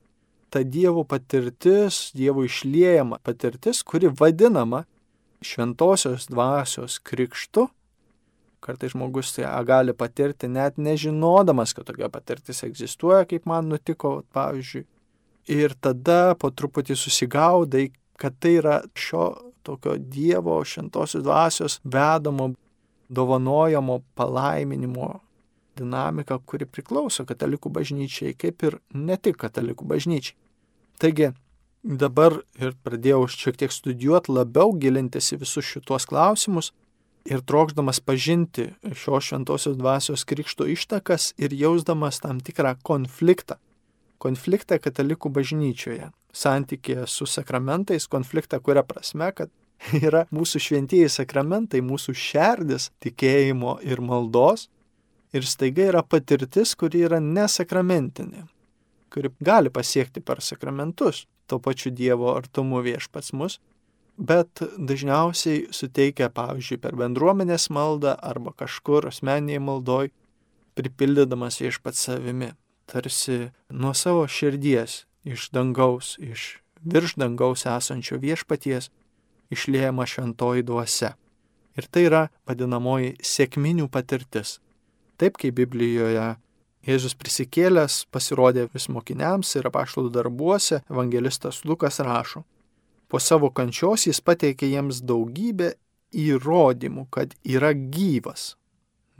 ta 0.53 0.61
Dievo 0.63 1.03
patirtis, 1.09 2.11
Dievo 2.13 2.43
išliejama 2.45 3.19
patirtis, 3.25 3.81
kuri 3.83 4.11
vadinama 4.19 4.83
šventosios 5.43 6.27
dvasios 6.31 6.99
krikštu. 6.99 7.67
Kartai 8.63 8.89
žmogus 8.93 9.33
tai 9.35 9.49
gali 9.67 9.93
patirti 9.93 10.47
net 10.47 10.77
nežinodamas, 10.77 11.73
kad 11.75 11.87
tokia 11.89 12.09
patirtis 12.09 12.63
egzistuoja, 12.63 13.25
kaip 13.27 13.45
man 13.49 13.67
nutiko, 13.67 14.21
pavyzdžiui. 14.33 14.85
Ir 15.51 15.75
tada 15.83 16.35
po 16.39 16.53
truputį 16.55 16.95
susigaudai, 16.95 17.89
kad 18.15 18.37
tai 18.39 18.55
yra 18.61 18.77
šio 18.95 19.25
tokio 19.63 19.97
Dievo 19.97 20.61
šventosios 20.63 21.23
dvasios 21.23 21.79
vedamo 21.83 22.53
dovanojamo 23.09 23.99
palaiminimo 24.15 25.19
dinamika, 25.77 26.37
kuri 26.45 26.65
priklauso 26.69 27.25
katalikų 27.25 27.71
bažnyčiai, 27.73 28.35
kaip 28.37 28.63
ir 28.63 28.77
ne 28.93 29.17
tik 29.17 29.37
katalikų 29.41 29.87
bažnyčiai. 29.89 30.37
Taigi 31.01 31.31
dabar 31.83 32.39
ir 32.59 32.73
pradėjau 32.83 33.27
šiek 33.27 33.59
tiek 33.59 33.73
studijuoti, 33.73 34.31
labiau 34.31 34.71
gilintis 34.79 35.33
į 35.35 35.43
visus 35.43 35.67
šitos 35.67 36.07
klausimus 36.07 36.71
ir 37.27 37.43
trokšdamas 37.43 37.99
pažinti 38.03 38.69
šio 38.95 39.19
šventosios 39.23 39.77
dvasios 39.77 40.23
krikšto 40.27 40.67
ištakas 40.71 41.33
ir 41.37 41.53
jausdamas 41.53 42.19
tam 42.23 42.39
tikrą 42.43 42.75
konfliktą. 42.83 43.59
Konfliktą 44.23 44.79
katalikų 44.79 45.31
bažnyčioje, 45.35 46.09
santykėje 46.31 47.07
su 47.11 47.27
sakramentais, 47.27 48.07
konfliktą 48.07 48.61
kuria 48.63 48.83
prasme, 48.87 49.31
kad 49.35 49.51
yra 50.07 50.23
mūsų 50.31 50.61
šventieji 50.63 51.11
sakramentai, 51.11 51.83
mūsų 51.83 52.15
šerdis 52.15 52.89
tikėjimo 53.03 53.81
ir 53.83 54.01
maldos. 54.03 54.69
Ir 55.33 55.47
staiga 55.49 55.87
yra 55.89 56.03
patirtis, 56.05 56.75
kuri 56.77 57.07
yra 57.07 57.17
nesakramentinė, 57.17 58.43
kuri 59.09 59.31
gali 59.41 59.71
pasiekti 59.73 60.21
per 60.21 60.43
sakramentus, 60.45 61.23
to 61.53 61.61
pačiu 61.61 61.93
Dievo 61.93 62.33
artumu 62.33 62.81
viešpats 62.81 63.29
mus, 63.37 63.59
bet 64.17 64.63
dažniausiai 64.77 65.67
suteikia, 65.73 66.31
pavyzdžiui, 66.33 66.81
per 66.81 66.97
bendruomenės 66.97 67.69
maldą 67.69 68.15
arba 68.17 68.55
kažkur 68.57 69.05
asmeniai 69.11 69.61
maldoj, 69.61 70.09
pripildydamas 70.73 71.61
viešpats 71.61 72.09
savimi, 72.09 72.53
tarsi 72.89 73.51
nuo 73.69 73.93
savo 73.93 74.25
širdies, 74.25 75.03
iš 75.23 75.49
dangaus, 75.53 76.17
iš 76.17 76.63
virš 76.83 77.15
dangaus 77.21 77.65
esančio 77.69 78.17
viešpaties 78.17 78.89
išliejama 79.53 80.05
šventoji 80.09 80.65
dvasia. 80.65 81.13
Ir 81.77 81.87
tai 81.89 82.07
yra 82.09 82.23
vadinamoji 82.49 83.15
sėkminių 83.21 83.87
patirtis. 83.93 84.59
Taip 85.17 85.37
kaip 85.41 85.55
Biblijoje 85.57 86.33
Jėzus 86.83 87.15
prisikėlęs 87.15 88.01
pasirodė 88.11 88.67
vis 88.73 88.89
mokiniams 88.91 89.53
ir 89.55 89.69
apaštalų 89.69 90.11
darbuose, 90.11 90.81
evangelistas 90.91 91.61
Lukas 91.63 92.01
rašo. 92.03 92.43
Po 93.07 93.21
savo 93.23 93.49
kančios 93.55 94.07
jis 94.09 94.19
pateikė 94.19 94.67
jiems 94.71 94.99
daugybę 95.05 95.73
įrodymų, 96.11 97.07
kad 97.13 97.35
yra 97.43 97.71
gyvas. 97.73 98.55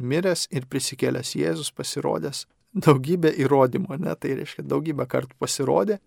Miręs 0.02 0.47
ir 0.52 0.67
prisikėlęs 0.67 1.36
Jėzus 1.39 1.71
pasirodęs 1.71 2.45
daugybę 2.86 3.32
įrodymų, 3.45 3.99
ne, 4.02 4.15
tai 4.17 4.36
reiškia 4.39 4.65
daugybę 4.65 5.08
kartų 5.08 5.38
pasirodė 5.39 5.99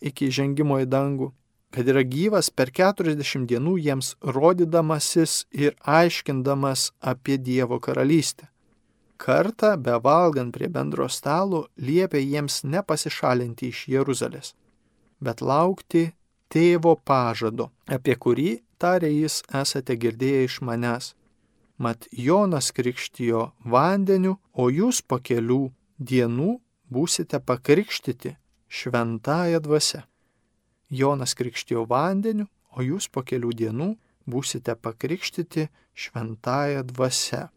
iki 0.00 0.30
žengimo 0.32 0.80
į 0.82 0.88
dangų 0.90 1.30
kad 1.76 1.88
yra 1.92 2.00
gyvas 2.08 2.48
per 2.48 2.70
40 2.72 3.44
dienų 3.50 3.74
jiems 3.84 4.14
rodydamasis 4.24 5.44
ir 5.52 5.74
aiškindamas 5.84 6.90
apie 7.00 7.36
Dievo 7.36 7.76
karalystę. 7.84 8.48
Kartą, 9.16 9.76
bevalgant 9.76 10.52
prie 10.54 10.68
bendro 10.68 11.08
stalo, 11.08 11.66
liepė 11.80 12.20
jiems 12.20 12.62
nepasišalinti 12.64 13.70
iš 13.72 13.86
Jeruzalės, 13.88 14.54
bet 15.20 15.40
laukti 15.40 16.10
tėvo 16.52 16.96
pažado, 16.96 17.70
apie 17.88 18.16
kurį, 18.16 18.50
tarė 18.78 19.10
jis, 19.12 19.40
esate 19.62 19.96
girdėję 19.96 20.44
iš 20.48 20.60
manęs. 20.68 21.14
Mat 21.78 22.06
Jonas 22.12 22.70
krikštijo 22.72 23.50
vandeniu, 23.64 24.36
o 24.52 24.68
jūs 24.72 25.02
po 25.04 25.18
kelių 25.20 25.66
dienų 26.00 26.56
būsite 26.92 27.40
pakrikštyti 27.40 28.36
šventąją 28.68 29.60
dvasę. 29.60 30.04
Jonas 30.88 31.34
krikštijo 31.34 31.84
vandeniu, 31.90 32.46
o 32.72 32.84
jūs 32.84 33.08
po 33.12 33.24
kelių 33.26 33.52
dienų 33.60 33.90
būsite 34.28 34.76
pakrikštyti 34.76 35.68
šventąją 35.94 36.84
dvasę. 36.92 37.48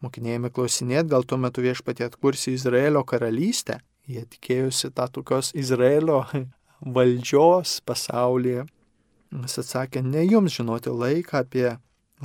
Mokinėjame 0.00 0.48
klausinėt, 0.48 1.10
gal 1.12 1.26
tuo 1.28 1.36
metu 1.36 1.60
viešpatė 1.64 2.06
atkursi 2.08 2.54
Izraelio 2.56 3.02
karalystę. 3.04 3.80
Jie 4.08 4.24
tikėjusi 4.24 4.90
tą 4.96 5.06
tokios 5.12 5.52
Izraelio 5.52 6.22
valdžios 6.96 7.80
pasaulyje. 7.84 8.64
Jis 9.30 9.60
atsakė, 9.62 10.02
ne 10.02 10.24
jums 10.24 10.56
žinoti 10.56 10.90
laiką 10.90 11.44
apie 11.44 11.68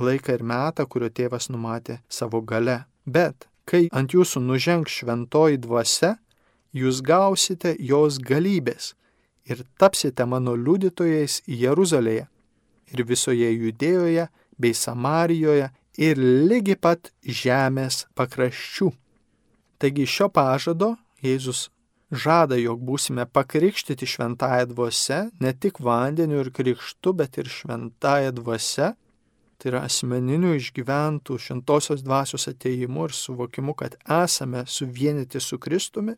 laiką 0.00 0.38
ir 0.38 0.44
metą, 0.44 0.86
kurio 0.88 1.10
tėvas 1.12 1.50
numatė 1.52 2.00
savo 2.08 2.40
gale. 2.40 2.84
Bet 3.06 3.46
kai 3.68 3.86
ant 3.92 4.14
jūsų 4.16 4.42
nužengs 4.42 4.96
šventoji 5.00 5.60
dvasia, 5.62 6.16
jūs 6.76 7.02
gausite 7.04 7.76
jos 7.78 8.18
galybės 8.18 8.94
ir 9.46 9.62
tapsite 9.78 10.26
mano 10.26 10.56
liudytojais 10.56 11.42
Jeruzalėje 11.46 12.26
ir 12.92 13.04
visoje 13.06 13.50
Judėjoje 13.52 14.28
bei 14.58 14.74
Samarijoje 14.74 15.70
ir 15.96 16.20
lygi 16.20 16.76
pat 16.80 17.10
žemės 17.22 18.04
pakraščių. 18.18 18.90
Taigi 19.80 20.06
šio 20.08 20.28
pažado 20.32 20.94
Jėzus 21.24 21.68
žada, 22.12 22.56
jog 22.60 22.80
būsime 22.86 23.26
pakrikštyti 23.26 24.06
šventąją 24.06 24.70
dvasę, 24.72 25.18
ne 25.40 25.52
tik 25.52 25.80
vandeniu 25.80 26.44
ir 26.44 26.52
krikštu, 26.54 27.12
bet 27.16 27.38
ir 27.40 27.50
šventąją 27.50 28.32
dvasę, 28.36 28.92
tai 29.56 29.72
yra 29.72 29.82
asmeniniu 29.88 30.54
išgyventų 30.58 31.38
šventosios 31.40 32.04
dvasios 32.04 32.46
ateimu 32.52 33.08
ir 33.08 33.16
suvokimu, 33.16 33.74
kad 33.74 33.96
esame 34.04 34.64
suvienyti 34.68 35.40
su 35.40 35.58
Kristumi 35.58 36.16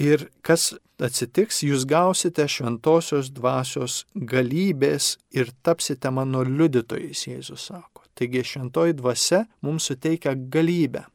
Ir 0.00 0.30
kas 0.40 0.72
atsitiks, 1.02 1.60
jūs 1.66 1.84
gausite 1.84 2.46
šventosios 2.48 3.28
dvasios 3.34 4.06
galybės 4.14 5.18
ir 5.36 5.52
tapsite 5.62 6.08
mano 6.08 6.40
liudytojais, 6.48 7.26
Jėzus 7.28 7.68
sako. 7.68 7.91
Taigi 8.14 8.44
šventoji 8.44 8.96
dvasia 8.98 9.44
mums 9.64 9.88
suteikia 9.88 10.34
galybę. 10.34 11.06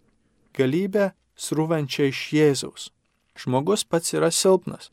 Galybę 0.58 1.12
srūvančią 1.38 2.10
iš 2.12 2.22
Jėzaus. 2.34 2.90
Žmogus 3.38 3.84
pats 3.86 4.16
yra 4.18 4.32
silpnas. 4.34 4.90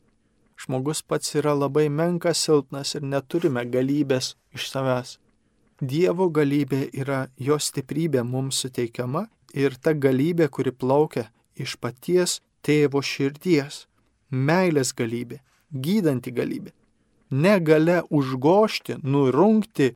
Žmogus 0.61 1.01
pats 1.01 1.33
yra 1.35 1.55
labai 1.57 1.87
menkas 1.89 2.43
silpnas 2.45 2.93
ir 2.95 3.03
neturime 3.03 3.65
galybės 3.65 4.35
iš 4.53 4.69
savęs. 4.71 5.17
Dievo 5.81 6.29
galybė 6.31 6.85
yra 6.93 7.25
jo 7.47 7.57
stiprybė 7.59 8.21
mums 8.23 8.61
suteikiama 8.63 9.25
ir 9.53 9.75
ta 9.75 9.91
galybė, 9.91 10.47
kuri 10.47 10.71
plaukia 10.71 11.25
iš 11.55 11.75
paties 11.81 12.39
tėvo 12.63 13.01
širdies. 13.01 13.85
Meilės 14.31 14.93
galybė, 14.95 15.41
gydanti 15.71 16.31
galybė. 16.31 16.71
Negale 17.31 18.01
užgošti, 18.09 18.99
nurungti, 19.03 19.95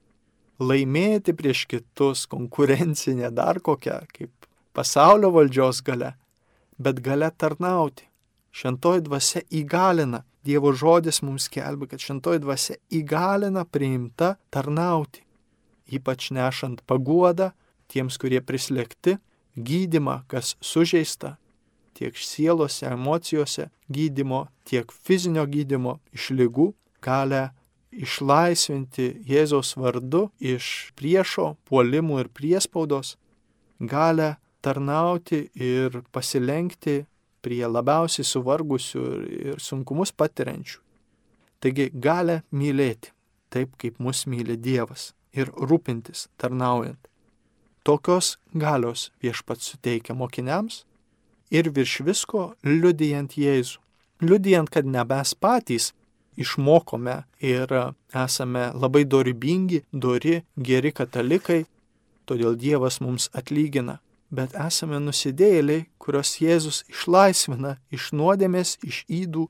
laimėti 0.60 1.34
prieš 1.36 1.66
kitus, 1.72 2.26
konkurencinė 2.30 3.32
dar 3.36 3.62
kokia, 3.64 4.02
kaip 4.14 4.32
pasaulio 4.76 5.32
valdžios 5.36 5.82
gale, 5.86 6.14
bet 6.78 7.02
gale 7.04 7.32
tarnauti. 7.32 8.08
Šventoji 8.52 9.06
dvasia 9.06 9.44
įgalina, 9.54 10.24
Dievo 10.46 10.72
žodis 10.72 11.20
mums 11.22 11.50
kelbė, 11.52 11.90
kad 11.92 12.02
šventoji 12.02 12.40
dvasia 12.40 12.78
įgalina 12.96 13.66
priimta 13.68 14.38
tarnauti, 14.54 15.26
ypač 15.92 16.30
nešant 16.32 16.86
paguodą 16.88 17.52
tiems, 17.92 18.16
kurie 18.22 18.40
prislėgti, 18.40 19.18
gydimą, 19.60 20.22
kas 20.32 20.56
sužeista, 20.64 21.36
tiek 21.98 22.16
sielose, 22.16 22.88
emocijose 22.88 23.68
gydimo, 23.92 24.46
tiek 24.64 24.92
fizinio 24.94 25.44
gydimo 25.50 25.98
iš 26.16 26.30
lygų, 26.40 26.72
galę 27.04 27.50
išlaisvinti 27.92 29.10
Jėzaus 29.28 29.76
vardu 29.78 30.30
iš 30.40 30.92
priešo, 31.00 31.56
puolimų 31.70 32.24
ir 32.24 32.30
priespaudos, 32.34 33.16
galę 33.80 34.36
tarnauti 34.62 35.48
ir 35.56 36.02
pasilenkti 36.12 37.04
prie 37.42 37.64
labiausiai 37.68 38.28
suvargusių 38.28 39.06
ir 39.30 39.64
sunkumus 39.64 40.12
patiriančių. 40.12 40.82
Taigi 41.60 41.90
galę 41.92 42.42
mylėti 42.56 43.14
taip, 43.50 43.76
kaip 43.82 44.00
mus 44.00 44.26
myli 44.30 44.58
Dievas 44.58 45.14
ir 45.36 45.52
rūpintis, 45.52 46.28
tarnaujant. 46.38 47.00
Tokios 47.84 48.38
galios 48.54 49.10
viešpats 49.24 49.72
suteikia 49.72 50.16
mokiniams 50.16 50.84
ir 51.52 51.72
virš 51.74 52.02
visko 52.06 52.44
liudijant 52.64 53.38
Jėzų. 53.40 53.80
Liudijant, 54.22 54.70
kad 54.70 54.86
ne 54.86 55.04
mes 55.08 55.32
patys 55.34 55.94
išmokome 56.40 57.16
ir 57.54 57.74
esame 58.26 58.70
labai 58.74 59.06
dorybingi, 59.06 59.84
dori, 59.92 60.40
geri 60.56 60.94
katalikai, 60.96 61.64
todėl 62.30 62.56
Dievas 62.60 63.02
mums 63.04 63.30
atlygina 63.34 64.00
bet 64.32 64.54
esame 64.68 65.00
nusidėjėliai, 65.04 65.88
kurios 66.02 66.36
Jėzus 66.42 66.84
išlaisvina 66.90 67.78
iš 67.94 68.12
nuodėmės, 68.14 68.78
iš 68.86 69.04
įdų. 69.10 69.48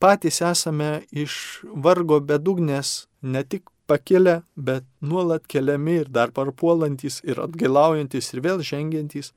Patys 0.00 0.40
esame 0.44 1.04
iš 1.12 1.62
vargo 1.64 2.20
bedugnės 2.20 3.06
ne 3.22 3.44
tik 3.44 3.70
pakilę, 3.88 4.42
bet 4.56 4.84
nuolat 5.00 5.46
keliami 5.48 6.00
ir 6.02 6.10
dar 6.12 6.32
parpuolantis 6.32 7.20
ir 7.24 7.40
atgailaujantis 7.44 8.32
ir 8.34 8.44
vėl 8.44 8.64
žengiantis. 8.64 9.32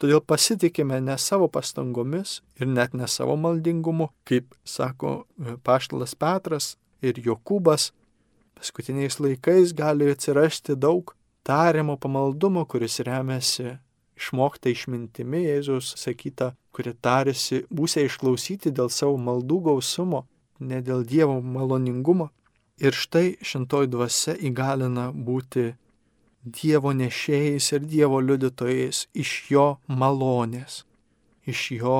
Todėl 0.00 0.22
pasitikime 0.24 0.96
ne 1.04 1.16
savo 1.20 1.50
pastangomis 1.52 2.38
ir 2.56 2.68
net 2.70 2.94
ne 2.96 3.04
savo 3.08 3.34
maldingumu, 3.36 4.08
kaip 4.24 4.54
sako 4.64 5.26
Paštalas 5.66 6.14
Petras 6.16 6.76
ir 7.04 7.20
Jokūbas. 7.20 7.90
Paskutiniais 8.56 9.20
laikais 9.20 9.74
gali 9.76 10.08
atsirasti 10.08 10.76
daug 10.76 11.12
tariamo 11.44 11.98
pamaldumo, 12.00 12.64
kuris 12.64 12.96
remiasi 13.04 13.76
išmokta 14.20 14.72
išmintimi 14.72 15.44
Jėzus 15.44 15.94
sakyta, 16.00 16.54
kuri 16.72 16.94
tarėsi 16.96 17.64
būsė 17.68 18.06
išklausyti 18.08 18.72
dėl 18.72 18.88
savo 18.92 19.20
maldų 19.20 19.60
gausumo, 19.68 20.24
ne 20.60 20.80
dėl 20.84 21.04
Dievo 21.04 21.40
maloningumo. 21.40 22.30
Ir 22.80 22.96
štai 22.96 23.36
šintoji 23.44 23.92
dvasia 23.92 24.36
įgalina 24.48 25.10
būti 25.12 25.74
Dievo 26.40 26.92
nešėjais 26.96 27.66
ir 27.76 27.84
Dievo 27.84 28.20
liudytojais 28.24 29.06
iš 29.12 29.32
jo 29.52 29.66
malonės, 29.88 30.84
iš 31.44 31.66
jo 31.76 31.98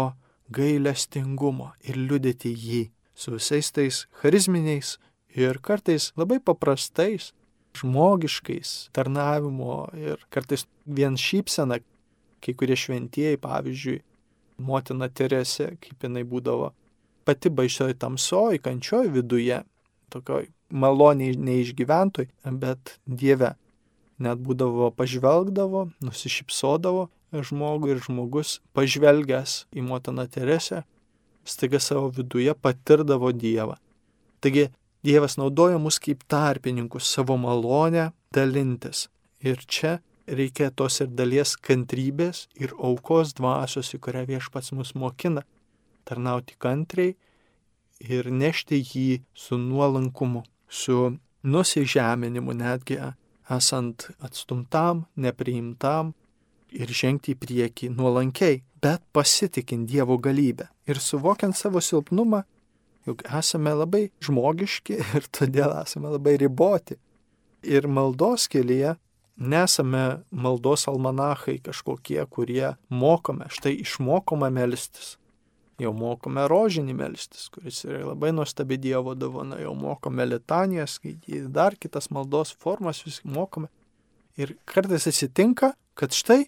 gailestingumo 0.48 1.74
ir 1.84 1.98
liudyti 2.00 2.54
jį 2.54 2.82
su 3.14 3.34
visais 3.36 3.68
tais 3.70 4.06
charizminiais 4.22 4.96
ir 5.36 5.60
kartais 5.60 6.10
labai 6.16 6.40
paprastais, 6.40 7.34
žmogiškais 7.76 8.90
tarnavimo 8.96 9.90
ir 9.94 10.24
kartais 10.32 10.64
vien 10.86 11.20
šypsena 11.20 11.78
kai 12.40 12.54
kurie 12.56 12.76
šventieji, 12.80 13.38
pavyzdžiui, 13.40 14.00
motina 14.64 15.08
Teresė, 15.12 15.74
kaip 15.80 16.06
jinai 16.06 16.24
būdavo 16.24 16.72
pati 17.28 17.52
baisioj 17.52 17.94
tamsoj, 18.00 18.60
kančioj 18.64 19.10
viduje, 19.12 19.60
tokioj 20.12 20.48
maloniai 20.70 21.36
neišgyventoj, 21.36 22.28
bet 22.62 22.96
Dieve. 23.04 23.54
Net 24.20 24.40
būdavo 24.44 24.90
pažvelgdavo, 24.92 25.86
nusišypsodavo 26.04 27.08
žmogui 27.32 27.94
ir 27.94 28.02
žmogus 28.04 28.58
pažvelgęs 28.76 29.64
į 29.72 29.84
motiną 29.86 30.26
Teresę, 30.28 30.82
staiga 31.44 31.80
savo 31.80 32.10
viduje 32.12 32.54
patirdavo 32.54 33.32
Dievą. 33.32 33.78
Taigi 34.40 34.68
Dievas 35.04 35.38
naudoja 35.40 35.78
mus 35.80 35.96
kaip 36.02 36.26
tarpininkus 36.28 37.08
savo 37.08 37.38
malonę 37.40 38.10
dalintis. 38.34 39.08
Ir 39.40 39.56
čia 39.64 40.00
reikia 40.28 40.68
tos 40.70 41.00
ir 41.00 41.08
dalies 41.16 41.54
kantrybės 41.56 42.44
ir 42.60 42.74
aukos 42.76 43.32
dvasios, 43.38 43.94
į 43.96 44.00
kurią 44.04 44.26
viešpats 44.28 44.74
mus 44.76 44.92
mokina, 44.92 45.46
tarnauti 46.04 46.58
kantriai 46.60 47.14
ir 48.00 48.28
nešti 48.28 48.82
jį 48.82 49.22
su 49.32 49.56
nuolankumu, 49.56 50.44
su 50.68 51.16
nusižeminimu 51.42 52.52
netgi 52.60 53.00
esant 53.50 54.08
atstumtam, 54.22 55.04
nepriimtam 55.16 56.14
ir 56.70 56.92
žengti 56.94 57.34
į 57.34 57.40
priekį 57.42 57.90
nuolankiai, 57.96 58.62
bet 58.82 59.02
pasitikint 59.12 59.88
Dievo 59.90 60.16
galybę 60.22 60.70
ir 60.88 61.00
suvokiant 61.02 61.56
savo 61.56 61.82
silpnumą, 61.84 62.44
juk 63.08 63.24
esame 63.26 63.74
labai 63.74 64.08
žmogiški 64.24 64.98
ir 65.18 65.28
todėl 65.34 65.74
esame 65.82 66.12
labai 66.14 66.36
riboti. 66.40 66.98
Ir 67.60 67.88
maldos 67.90 68.46
kelyje 68.48 68.94
nesame 69.40 70.20
maldos 70.30 70.86
almanachai 70.88 71.58
kažkokie, 71.64 72.20
kurie 72.32 72.74
mokome, 72.88 73.48
štai 73.52 73.74
išmokome 73.84 74.50
melstis. 74.52 75.16
Jau 75.80 75.92
mokome 75.96 76.44
rožinį 76.50 76.94
melstis, 76.96 77.48
kuris 77.54 77.82
yra 77.86 78.02
labai 78.10 78.34
nuostabi 78.36 78.76
Dievo 78.80 79.14
dovana, 79.16 79.56
jau 79.62 79.72
mokome 79.78 80.26
litanijas, 80.28 80.98
skaityti 80.98 81.46
dar 81.48 81.76
kitas 81.80 82.10
maldos 82.12 82.52
formas, 82.52 83.00
vis 83.06 83.22
mokome. 83.24 83.70
Ir 84.36 84.54
kartais 84.68 85.08
atsitinka, 85.08 85.72
kad 85.96 86.12
štai 86.16 86.44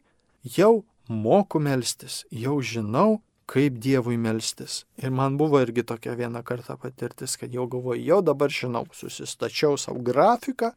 jau 0.57 0.83
moku 1.09 1.61
melstis, 1.63 2.23
jau 2.31 2.59
žinau, 2.61 3.23
kaip 3.49 3.81
Dievui 3.83 4.19
melstis. 4.21 4.83
Ir 5.01 5.11
man 5.13 5.37
buvo 5.41 5.61
irgi 5.65 5.85
tokia 5.85 6.15
viena 6.17 6.45
karta 6.45 6.77
patirtis, 6.81 7.39
kad 7.41 7.53
jau 7.53 7.67
galvoju, 7.73 8.05
jau 8.05 8.21
dabar 8.25 8.53
žinau, 8.53 8.85
susistačiau 8.97 9.81
savo 9.81 10.05
grafiką 10.05 10.73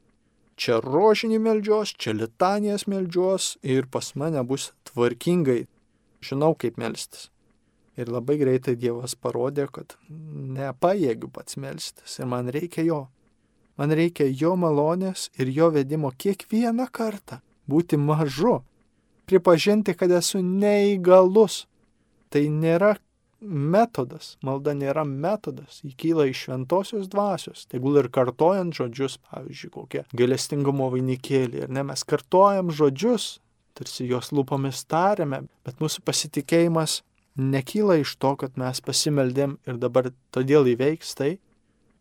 čia 0.56 0.80
rožinį 0.84 1.40
melžios, 1.44 1.94
čia 2.00 2.16
litanijas 2.16 2.88
melžios 2.88 3.56
ir 3.64 3.88
pas 3.92 4.14
mane 4.16 4.44
bus 4.48 4.72
tvarkingai. 4.90 5.66
Žinau, 6.26 6.56
kaip 6.58 6.80
melstis. 6.82 7.30
Ir 7.96 8.12
labai 8.12 8.36
greitai 8.40 8.76
Dievas 8.76 9.16
parodė, 9.16 9.70
kad 9.72 9.96
nepajėgiu 10.10 11.30
pats 11.32 11.56
melstis 11.62 12.20
ir 12.20 12.28
man 12.28 12.52
reikia 12.52 12.84
jo. 12.84 13.06
Man 13.80 13.92
reikia 13.96 14.28
jo 14.28 14.56
malonės 14.60 15.30
ir 15.40 15.52
jo 15.52 15.70
vedimo 15.76 16.12
kiekvieną 16.12 16.90
kartą. 16.92 17.42
Būti 17.68 18.00
mažu. 18.00 18.60
Pripažinti, 19.26 19.96
kad 19.98 20.12
esu 20.12 20.44
neįgalus. 20.44 21.66
Tai 22.32 22.44
nėra 22.52 22.96
metodas. 23.46 24.36
Malda 24.46 24.74
nėra 24.78 25.06
metodas, 25.08 25.82
jį 25.84 25.94
kyla 26.00 26.28
iš 26.30 26.46
šventosios 26.46 27.10
dvasios. 27.12 27.66
Tegul 27.72 28.00
ir 28.02 28.10
kartojant 28.14 28.76
žodžius, 28.76 29.18
pavyzdžiui, 29.30 29.72
kokie 29.74 30.04
galestingumo 30.16 30.90
vainikėlį. 30.94 31.66
Ir 31.66 31.74
ne 31.74 31.86
mes 31.88 32.04
kartojam 32.08 32.72
žodžius, 32.76 33.40
tarsi 33.78 34.08
juos 34.10 34.32
lūpomis 34.36 34.86
tariame, 34.90 35.46
bet 35.68 35.84
mūsų 35.84 36.06
pasitikėjimas 36.08 37.02
nekyla 37.36 38.00
iš 38.02 38.16
to, 38.22 38.36
kad 38.40 38.58
mes 38.60 38.82
pasimeldėm 38.82 39.58
ir 39.68 39.78
dabar 39.82 40.12
todėl 40.36 40.68
įveiks 40.74 41.14
tai, 41.20 41.38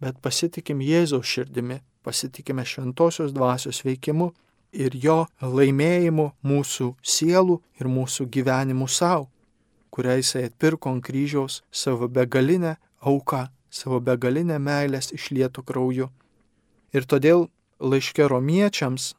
bet 0.01 0.19
pasitikim 0.23 0.81
Jėzaus 0.85 1.27
širdimi, 1.27 1.81
pasitikime 2.05 2.65
šventosios 2.67 3.35
dvasios 3.35 3.83
veikimu 3.85 4.33
ir 4.73 4.97
jo 4.99 5.25
laimėjimu 5.41 6.31
mūsų 6.43 6.91
sielų 7.03 7.61
ir 7.81 7.91
mūsų 7.91 8.29
gyvenimų 8.35 8.91
savo 8.91 9.31
kurią 9.95 10.15
jisai 10.19 10.49
atpirko 10.49 10.91
ant 10.91 11.05
kryžiaus 11.07 11.61
savo 11.83 12.09
begalinę 12.17 12.73
auką, 13.11 13.43
savo 13.71 14.01
begalinę 14.09 14.57
meilės 14.69 15.13
išlietų 15.15 15.63
krauju. 15.69 16.09
Ir 16.97 17.07
todėl 17.11 17.47
laiške 17.91 18.27
romiečiams 18.33 19.13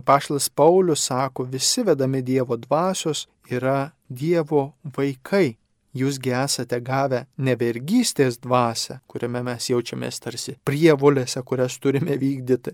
Paštas 0.00 0.48
Paulius 0.48 1.04
sako, 1.06 1.44
visi 1.44 1.82
vedami 1.82 2.22
Dievo 2.22 2.56
dvasios 2.56 3.28
yra 3.50 3.90
Dievo 4.08 4.72
vaikai. 4.96 5.56
Jūsgi 5.94 6.32
esate 6.34 6.80
gavę 6.82 7.20
nevergystės 7.38 8.40
dvasę, 8.42 8.96
kuriame 9.06 9.44
mes 9.46 9.68
jaučiamės 9.70 10.18
tarsi 10.18 10.56
prievolėse, 10.66 11.42
kurias 11.46 11.76
turime 11.78 12.16
vykdyti. 12.18 12.72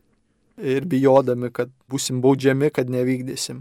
Ir 0.56 0.86
bijodami, 0.88 1.50
kad 1.52 1.68
busim 1.88 2.22
baudžiami, 2.24 2.70
kad 2.72 2.88
nevykdysim. 2.88 3.60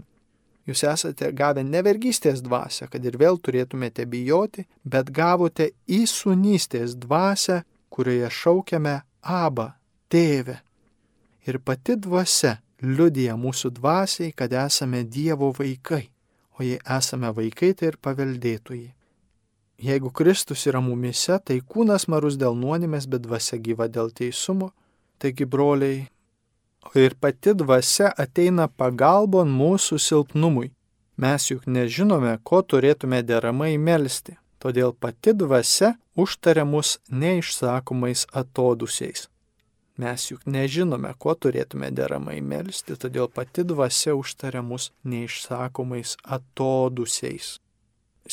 Jūs 0.68 0.84
esate 0.88 1.28
gavę 1.36 1.64
nevergystės 1.64 2.40
dvasę, 2.44 2.88
kad 2.88 3.04
ir 3.04 3.18
vėl 3.20 3.36
turėtumėte 3.36 4.06
bijoti, 4.08 4.64
bet 4.84 5.12
gavote 5.12 5.70
įsunystės 5.88 6.96
dvasę, 7.00 7.62
kurioje 7.92 8.32
šaukiame 8.32 9.00
Abba, 9.20 9.74
tėvę. 10.08 10.60
Ir 11.48 11.60
pati 11.64 11.96
dvasia 12.00 12.56
liudija 12.82 13.36
mūsų 13.36 13.72
dvasiai, 13.76 14.32
kad 14.36 14.52
esame 14.52 15.04
Dievo 15.04 15.52
vaikai, 15.56 16.08
o 16.58 16.64
jei 16.64 16.80
esame 16.98 17.30
vaikai, 17.36 17.72
tai 17.74 17.92
ir 17.92 18.00
paveldėtojai. 18.02 18.90
Jeigu 19.80 20.10
Kristus 20.12 20.66
yra 20.68 20.82
mumise, 20.84 21.38
tai 21.40 21.62
kūnas 21.64 22.04
marus 22.12 22.36
dėl 22.36 22.52
nuonimės, 22.52 23.06
bet 23.08 23.24
dvasia 23.24 23.56
gyva 23.56 23.86
dėl 23.88 24.10
teisumo. 24.12 24.74
Taigi, 25.20 25.46
broliai, 25.48 26.02
ir 26.94 27.16
pati 27.16 27.54
dvasia 27.56 28.10
ateina 28.12 28.68
pagalbon 28.68 29.48
mūsų 29.48 29.96
silpnumui. 29.96 30.68
Mes 31.16 31.48
juk 31.48 31.64
nežinome, 31.64 32.36
ko 32.44 32.60
turėtume 32.60 33.22
deramai 33.24 33.78
melstį, 33.80 34.36
todėl 34.60 34.92
pati 34.92 35.32
dvasia 35.32 35.94
užtaria 36.16 36.68
mus 36.68 36.98
neišsakomais 37.08 38.26
atodusiais. 38.32 39.29
Mes 40.00 40.22
juk 40.30 40.46
nežinome, 40.48 41.10
ko 41.20 41.34
turėtume 41.36 41.90
deramai 41.92 42.38
melstį, 42.40 42.94
todėl 43.02 43.26
pati 43.28 43.66
dvasia 43.68 44.14
užtaria 44.16 44.62
mus 44.64 44.86
neišsakomais 45.04 46.14
atodusiais. 46.36 47.58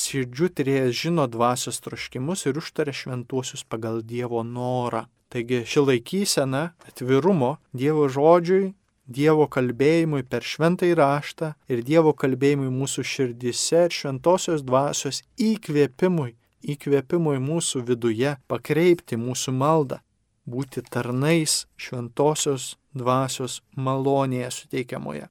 Širdžių 0.04 0.48
trėjas 0.60 0.94
žino 1.02 1.26
dvasios 1.34 1.82
troškimus 1.84 2.46
ir 2.48 2.62
užtaria 2.62 2.96
šventuosius 2.96 3.66
pagal 3.68 4.00
Dievo 4.14 4.46
norą. 4.48 5.04
Taigi 5.34 5.66
ši 5.68 5.84
laikysena 5.90 6.64
atvirumo 6.88 7.58
Dievo 7.76 8.08
žodžiui, 8.16 8.72
Dievo 9.20 9.50
kalbėjimui 9.52 10.24
per 10.24 10.48
šventą 10.48 10.88
įraštą 10.94 11.54
ir 11.74 11.84
Dievo 11.92 12.16
kalbėjimui 12.24 12.72
mūsų 12.80 13.08
širdise 13.12 13.88
ir 13.90 14.00
šventosios 14.00 14.64
dvasios 14.64 15.24
įkvėpimui, 15.52 16.32
įkvėpimui 16.64 17.40
mūsų 17.52 17.88
viduje 17.92 18.38
pakreipti 18.48 19.20
mūsų 19.20 19.60
maldą 19.64 20.04
būti 20.48 20.84
tarnais 20.88 21.66
šventosios 21.78 22.76
dvasios 22.98 23.62
malonėje 23.76 24.52
suteikiamoje. 24.62 25.28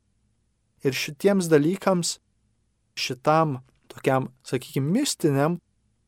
Ir 0.86 0.94
šitiems 0.94 1.48
dalykams, 1.50 2.18
šitam 2.96 3.60
tokiam, 3.90 4.30
sakykime, 4.46 4.92
mistiniam, 4.92 5.58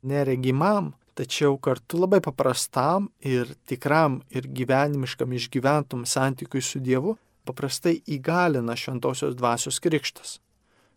neregimam, 0.02 0.92
tačiau 1.18 1.56
kartu 1.58 1.98
labai 1.98 2.20
paprastam 2.22 3.08
ir 3.24 3.54
tikram 3.66 4.20
ir 4.30 4.46
gyvenimiškam 4.46 5.32
išgyventum 5.34 6.04
santykiui 6.06 6.62
su 6.62 6.82
Dievu, 6.84 7.16
paprastai 7.48 7.96
įgalina 8.06 8.76
šventosios 8.76 9.34
dvasios 9.38 9.80
krikštas. 9.82 10.38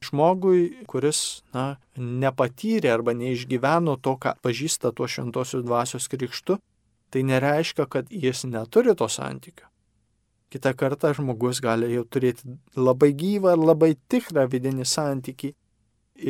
Žmogui, 0.01 0.83
kuris, 0.89 1.43
na, 1.53 1.77
nepatyrė 1.95 2.89
arba 2.89 3.13
neišgyveno 3.17 3.99
to, 4.01 4.15
ką 4.17 4.33
pažįsta 4.41 4.89
tuo 4.97 5.07
šventosios 5.09 5.63
dvasios 5.65 6.09
krikštu, 6.09 6.57
tai 7.11 7.23
nereiškia, 7.27 7.85
kad 7.85 8.07
jis 8.09 8.45
neturi 8.47 8.95
to 8.95 9.07
santykio. 9.11 9.67
Kita 10.51 10.73
kartą 10.75 11.13
žmogus 11.15 11.61
gali 11.63 11.93
jau 11.93 12.03
turėti 12.03 12.57
labai 12.75 13.11
gyvą 13.15 13.55
ir 13.55 13.63
labai 13.63 13.91
tikrą 14.11 14.47
vidinį 14.51 14.87
santykį 14.87 15.51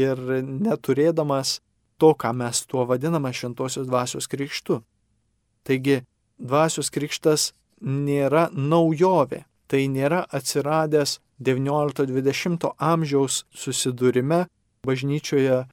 ir 0.02 0.22
neturėdamas 0.46 1.60
to, 2.02 2.14
ką 2.14 2.34
mes 2.38 2.66
tuo 2.70 2.86
vadiname 2.90 3.34
šventosios 3.34 3.90
dvasios 3.90 4.30
krikštu. 4.30 4.82
Taigi, 5.66 6.02
dvasios 6.42 6.90
krikštas 6.94 7.52
nėra 7.82 8.48
naujovė, 8.54 9.44
tai 9.70 9.86
nėra 9.90 10.24
atsiradęs 10.30 11.20
XIX-XX 11.42 12.74
amžiaus 12.78 13.44
susidūrime 13.54 14.46
bažnyčioje 14.86 15.64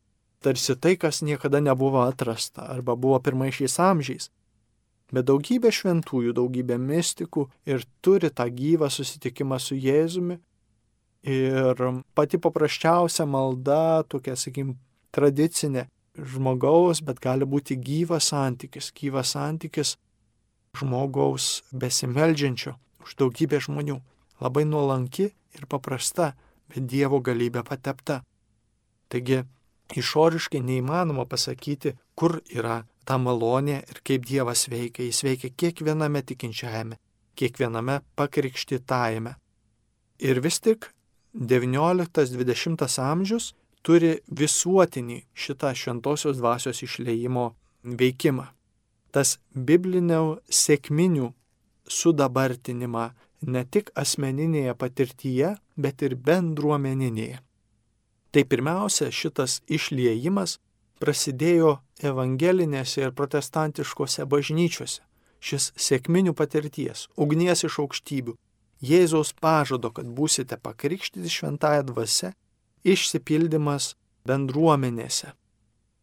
tarsi 0.45 0.77
tai, 0.77 0.97
kas 0.97 1.21
niekada 1.25 1.61
nebuvo 1.61 2.05
atrasta 2.05 2.69
arba 2.73 2.97
buvo 2.97 3.21
pirmaisiais 3.21 3.77
amžiais 3.81 4.31
bet 5.13 5.29
daugybė 5.29 5.73
šventųjų, 5.73 6.35
daugybė 6.37 6.79
mystikų 6.81 7.47
ir 7.69 7.85
turi 8.05 8.31
tą 8.31 8.49
gyvą 8.53 8.91
susitikimą 8.93 9.59
su 9.63 9.79
Jėzumi. 9.79 10.39
Ir 11.29 11.81
pati 12.15 12.39
paprasčiausia 12.39 13.27
malda, 13.27 14.05
tokia, 14.09 14.37
sakykim, 14.39 14.77
tradicinė 15.13 15.89
žmogaus, 16.19 17.03
bet 17.05 17.21
gali 17.23 17.47
būti 17.49 17.77
gyvas 17.79 18.31
santykis, 18.33 18.93
gyvas 18.95 19.35
santykis 19.35 19.97
žmogaus 20.79 21.65
besimeldžiančio 21.73 22.77
už 23.03 23.17
daugybę 23.19 23.61
žmonių. 23.65 23.99
Labai 24.39 24.65
nuolanki 24.69 25.33
ir 25.33 25.67
paprasta, 25.67 26.35
bet 26.71 26.87
Dievo 26.87 27.19
galybė 27.25 27.65
patepta. 27.67 28.21
Taigi, 29.11 29.43
išoriškai 29.97 30.61
neįmanoma 30.63 31.25
pasakyti, 31.27 31.97
kur 32.15 32.39
yra 32.53 32.85
ta 33.09 33.17
malonė 33.17 33.79
ir 33.89 34.01
kaip 34.05 34.27
Dievas 34.29 34.67
veikia. 34.69 35.07
Jis 35.09 35.23
veikia 35.25 35.51
kiekviename 35.57 36.21
tikinčiajame, 36.29 36.99
kiekviename 37.41 38.03
pakrikštytajame. 38.21 39.33
Ir 40.29 40.43
vis 40.45 40.61
tik 40.61 40.91
XIX-XX 41.33 43.01
amžius 43.05 43.53
turi 43.87 44.19
visuotinį 44.29 45.23
šitą 45.33 45.73
šventosios 45.73 46.37
dvasios 46.43 46.83
išleimo 46.85 47.49
veikimą. 47.83 48.51
Tas 49.15 49.39
biblinio 49.55 50.43
sėkminių 50.53 51.33
sudabartinimą 51.89 53.09
ne 53.49 53.65
tik 53.65 53.93
asmeninėje 53.97 54.75
patirtyje, 54.77 55.55
bet 55.79 56.03
ir 56.03 56.19
bendruomeninėje. 56.29 57.39
Tai 58.29 58.43
pirmiausia, 58.45 59.09
šitas 59.15 59.63
išliejimas 59.73 60.59
prasidėjo 61.03 61.79
evangelinėse 62.03 63.03
ir 63.07 63.15
protestantiškose 63.15 64.27
bažnyčiose. 64.27 65.03
Šis 65.39 65.71
sėkminių 65.79 66.35
patirties, 66.35 67.07
ugnies 67.15 67.63
iš 67.67 67.79
aukštybių, 67.85 68.35
Jėzaus 68.79 69.33
pažado, 69.35 69.91
kad 69.91 70.07
būsite 70.07 70.57
pakrikštyti 70.63 71.29
šventąją 71.31 71.83
dvasę, 71.91 72.33
išsipildymas 72.87 73.97
bendruomenėse. 74.27 75.33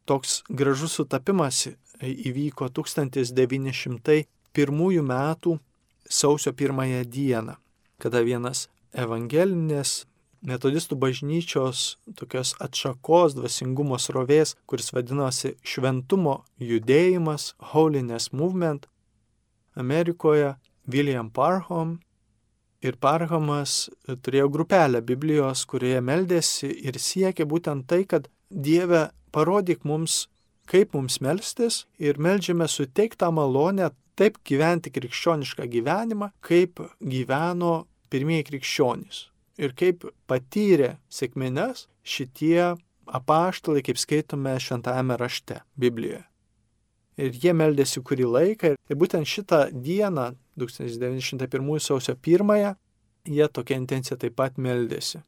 Toks 0.06 0.44
gražus 0.50 0.92
sutapimas 1.00 1.68
įvyko 2.04 2.70
1901 2.70 4.28
metų 5.12 5.60
sausio 6.10 6.54
pirmąją 6.54 7.04
dieną, 7.08 7.56
kada 7.98 8.22
vienas 8.22 8.68
evangelinės 8.92 10.06
metodistų 10.46 10.98
bažnyčios 11.02 11.96
tokios 12.18 12.54
atšakos 12.62 13.36
dvasingumo 13.38 13.98
srovės, 14.02 14.56
kuris 14.70 14.92
vadinosi 14.94 15.56
šventumo 15.66 16.44
judėjimas, 16.62 17.54
Holiness 17.72 18.32
Movement, 18.34 18.88
Amerikoje 19.76 20.56
William 20.88 21.32
Parham. 21.32 22.00
Ir 22.86 23.00
Parhamas 23.02 23.90
turėjo 24.06 24.52
grupelę 24.54 25.02
Biblijos, 25.02 25.66
kurioje 25.66 26.04
meldėsi 26.06 26.70
ir 26.86 27.00
siekė 27.02 27.48
būtent 27.50 27.88
tai, 27.90 28.04
kad 28.06 28.30
Dieve 28.50 29.08
parodyk 29.34 29.82
mums, 29.90 30.28
kaip 30.70 30.94
mums 30.94 31.18
melstis 31.18 31.86
ir 31.98 32.22
melžiame 32.22 32.70
suteiktą 32.70 33.32
malonę 33.34 33.90
taip 34.16 34.38
gyventi 34.46 34.94
krikščionišką 34.94 35.66
gyvenimą, 35.74 36.30
kaip 36.46 36.84
gyveno 37.02 37.78
pirmieji 38.14 38.52
krikščionys 38.52 39.26
ir 39.58 39.76
kaip 39.78 40.06
patyrė 40.30 40.96
sėkmines 41.10 41.88
šitie 42.04 42.76
apaštalai, 43.06 43.84
kaip 43.86 44.00
skaitome 44.02 44.56
šventajame 44.60 45.18
rašte 45.20 45.62
Biblijoje. 45.80 46.24
Ir 47.16 47.38
jie 47.40 47.54
meldėsi 47.56 48.02
kurį 48.04 48.26
laiką 48.28 48.74
ir 48.76 48.98
būtent 49.00 49.28
šitą 49.30 49.70
dieną, 49.72 50.34
1901 50.60 51.80
sausio 51.80 52.16
1, 52.16 52.76
jie 53.26 53.48
tokia 53.48 53.78
intencija 53.80 54.18
taip 54.20 54.36
pat 54.36 54.60
meldėsi. 54.60 55.22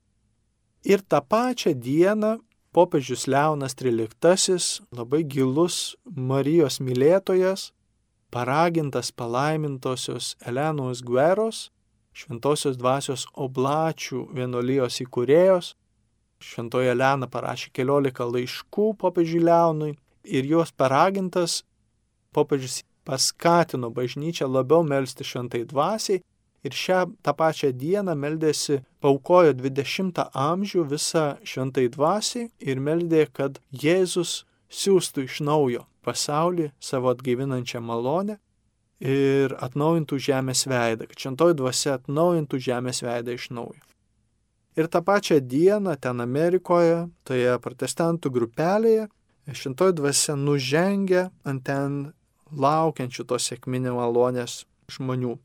Ir 0.84 1.02
tą 1.04 1.22
pačią 1.24 1.74
dieną 1.74 2.38
popiežius 2.76 3.26
Leonas 3.28 3.74
XIII, 3.76 4.84
labai 4.92 5.24
gilus 5.24 5.96
Marijos 6.04 6.80
mylėtojas, 6.84 7.72
paragintas 8.32 9.12
palaimintosios 9.12 10.36
Elenos 10.46 11.02
Gueros, 11.02 11.72
šventosios 12.18 12.78
dvasios 12.80 13.28
oblačių 13.38 14.24
vienolyjos 14.38 15.02
įkūrėjos. 15.06 15.74
Šventoje 16.42 16.94
Lena 16.94 17.30
parašė 17.30 17.72
keliolika 17.74 18.26
laiškų 18.26 18.92
popiežiui 19.02 19.44
Leonui 19.46 19.94
ir 20.24 20.50
juos 20.50 20.74
paragintas 20.74 21.62
popiežius 22.34 22.84
paskatino 23.08 23.90
bažnyčią 23.94 24.50
labiau 24.50 24.84
melstį 24.86 25.26
šventai 25.26 25.64
dvasiai 25.70 26.22
ir 26.68 26.74
šią 26.84 27.00
tą 27.24 27.34
pačią 27.38 27.72
dieną 27.84 28.16
meldėsi, 28.24 28.82
paukojo 29.02 29.54
20 29.58 30.24
amžių 30.34 30.84
visą 30.94 31.26
šventai 31.48 31.88
dvasiai 31.94 32.50
ir 32.60 32.82
meldė, 32.88 33.28
kad 33.32 33.62
Jėzus 33.72 34.44
siūstų 34.70 35.28
iš 35.30 35.40
naujo 35.48 35.86
pasaulį 36.06 36.72
savo 36.80 37.14
atgaivinančią 37.14 37.82
malonę 37.84 38.38
ir 39.04 39.54
atnaujintų 39.62 40.18
žemės 40.30 40.66
veidą, 40.70 41.08
kad 41.10 41.20
šventoji 41.22 41.58
dvasia 41.60 41.98
atnaujintų 41.98 42.60
žemės 42.70 43.04
veidą 43.06 43.36
iš 43.38 43.50
naujo. 43.54 43.84
Ir 44.78 44.90
tą 44.94 45.02
pačią 45.02 45.40
dieną 45.42 45.96
ten 46.02 46.22
Amerikoje, 46.22 47.08
toje 47.26 47.58
protestantų 47.62 48.30
grupelėje, 48.34 49.08
šventoji 49.50 49.96
dvasia 49.98 50.36
nužengia 50.38 51.30
ant 51.48 51.64
ten 51.66 52.12
laukiančių 52.52 53.26
tos 53.26 53.48
sėkminė 53.50 53.94
malonės 53.96 54.66
žmonių. 54.94 55.38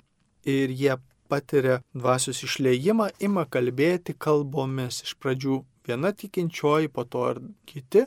Ir 0.44 0.72
jie 0.74 0.96
patiria 1.32 1.80
dvasios 1.94 2.42
išleimą, 2.44 3.08
ima 3.24 3.46
kalbėti 3.48 4.14
kalbomis. 4.18 5.02
Iš 5.06 5.16
pradžių 5.22 5.62
viena 5.88 6.12
tikinčioji, 6.12 6.90
po 6.92 7.04
to 7.04 7.30
ir 7.32 7.40
kiti. 7.66 8.04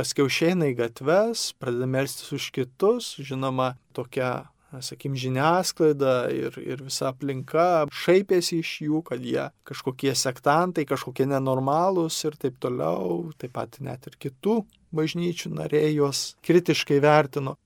Paskiau 0.00 0.30
išeina 0.30 0.70
į 0.70 0.78
gatves, 0.78 1.50
pradeda 1.60 1.84
melstis 1.84 2.30
už 2.32 2.46
kitus, 2.56 3.10
žinoma, 3.20 3.74
tokia, 3.92 4.46
sakim, 4.80 5.12
žiniasklaida 5.12 6.14
ir, 6.32 6.56
ir 6.56 6.80
visa 6.86 7.10
aplinka 7.10 7.84
šaipėsi 7.92 8.62
iš 8.62 8.70
jų, 8.86 9.02
kad 9.10 9.20
jie 9.20 9.50
kažkokie 9.68 10.14
sektantai, 10.16 10.86
kažkokie 10.88 11.26
nenormalūs 11.28 12.16
ir 12.30 12.38
taip 12.40 12.56
toliau, 12.64 13.26
taip 13.36 13.52
pat 13.58 13.76
net 13.84 14.08
ir 14.08 14.16
kitų 14.24 14.62
bažnyčių 14.96 15.52
nariai 15.58 15.92
juos 15.98 16.30
kritiškai 16.48 16.96
vertino. 17.04 17.58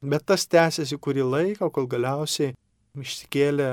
Bet 0.00 0.24
tas 0.32 0.48
tęsiasi 0.48 0.96
kurį 0.96 1.28
laiką, 1.28 1.68
kol 1.68 1.84
galiausiai 1.90 2.56
išsikėlė 2.96 3.70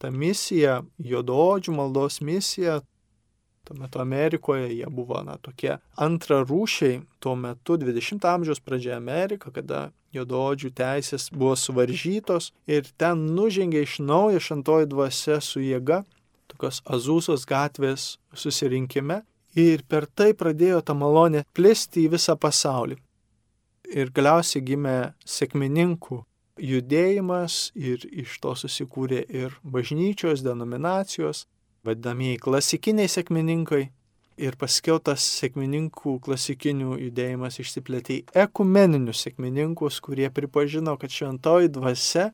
ta 0.00 0.08
misija, 0.08 0.80
juododžių 0.96 1.76
maldos 1.76 2.22
misija. 2.24 2.80
Tuo 3.64 3.76
metu 3.80 4.00
Amerikoje 4.00 4.68
jie 4.68 4.86
buvo 4.92 5.22
na, 5.24 5.38
tokie 5.40 5.78
antrarūšiai, 5.96 6.98
tuo 7.20 7.32
metu 7.36 7.78
20 7.80 8.26
amžiaus 8.28 8.60
pradžioje 8.60 8.96
Amerika, 8.96 9.52
kada 9.54 9.86
juododžių 10.12 10.70
teisės 10.76 11.30
buvo 11.32 11.54
suvaržytos 11.56 12.50
ir 12.68 12.90
ten 13.00 13.24
nužengė 13.36 13.86
iš 13.86 13.98
naujo 14.04 14.42
šantoji 14.42 14.90
dvasia 14.92 15.40
su 15.40 15.64
jėga, 15.64 16.02
tokios 16.52 16.82
Azūsos 16.84 17.46
gatvės 17.48 18.18
susirinkime 18.36 19.22
ir 19.56 19.82
per 19.88 20.06
tai 20.06 20.34
pradėjo 20.36 20.82
ta 20.84 20.94
malonė 20.94 21.44
plisti 21.56 22.04
į 22.04 22.14
visą 22.18 22.36
pasaulį. 22.36 22.98
Ir 23.94 24.10
galiausiai 24.14 24.64
gimė 24.64 24.98
sėkmininkų 25.28 26.20
judėjimas 26.60 27.72
ir 27.74 28.04
iš 28.10 28.38
to 28.42 28.54
susikūrė 28.58 29.24
ir 29.28 29.56
bažnyčios 29.62 30.44
denominacijos, 30.44 31.46
vadinamieji 31.84 32.40
klasikiniai 32.44 33.10
sėkmininkai. 33.10 33.84
Ir 34.42 34.56
paskiau 34.58 34.98
tas 34.98 35.22
sėkmininkų 35.38 36.16
klasikinių 36.24 36.96
judėjimas 36.98 37.60
išsiplėtė 37.62 38.16
į 38.16 38.22
ekumeninius 38.44 39.20
sėkmininkus, 39.22 40.00
kurie 40.02 40.26
pripažino, 40.34 40.96
kad 40.98 41.14
šventoji 41.14 41.70
dvasia 41.70 42.32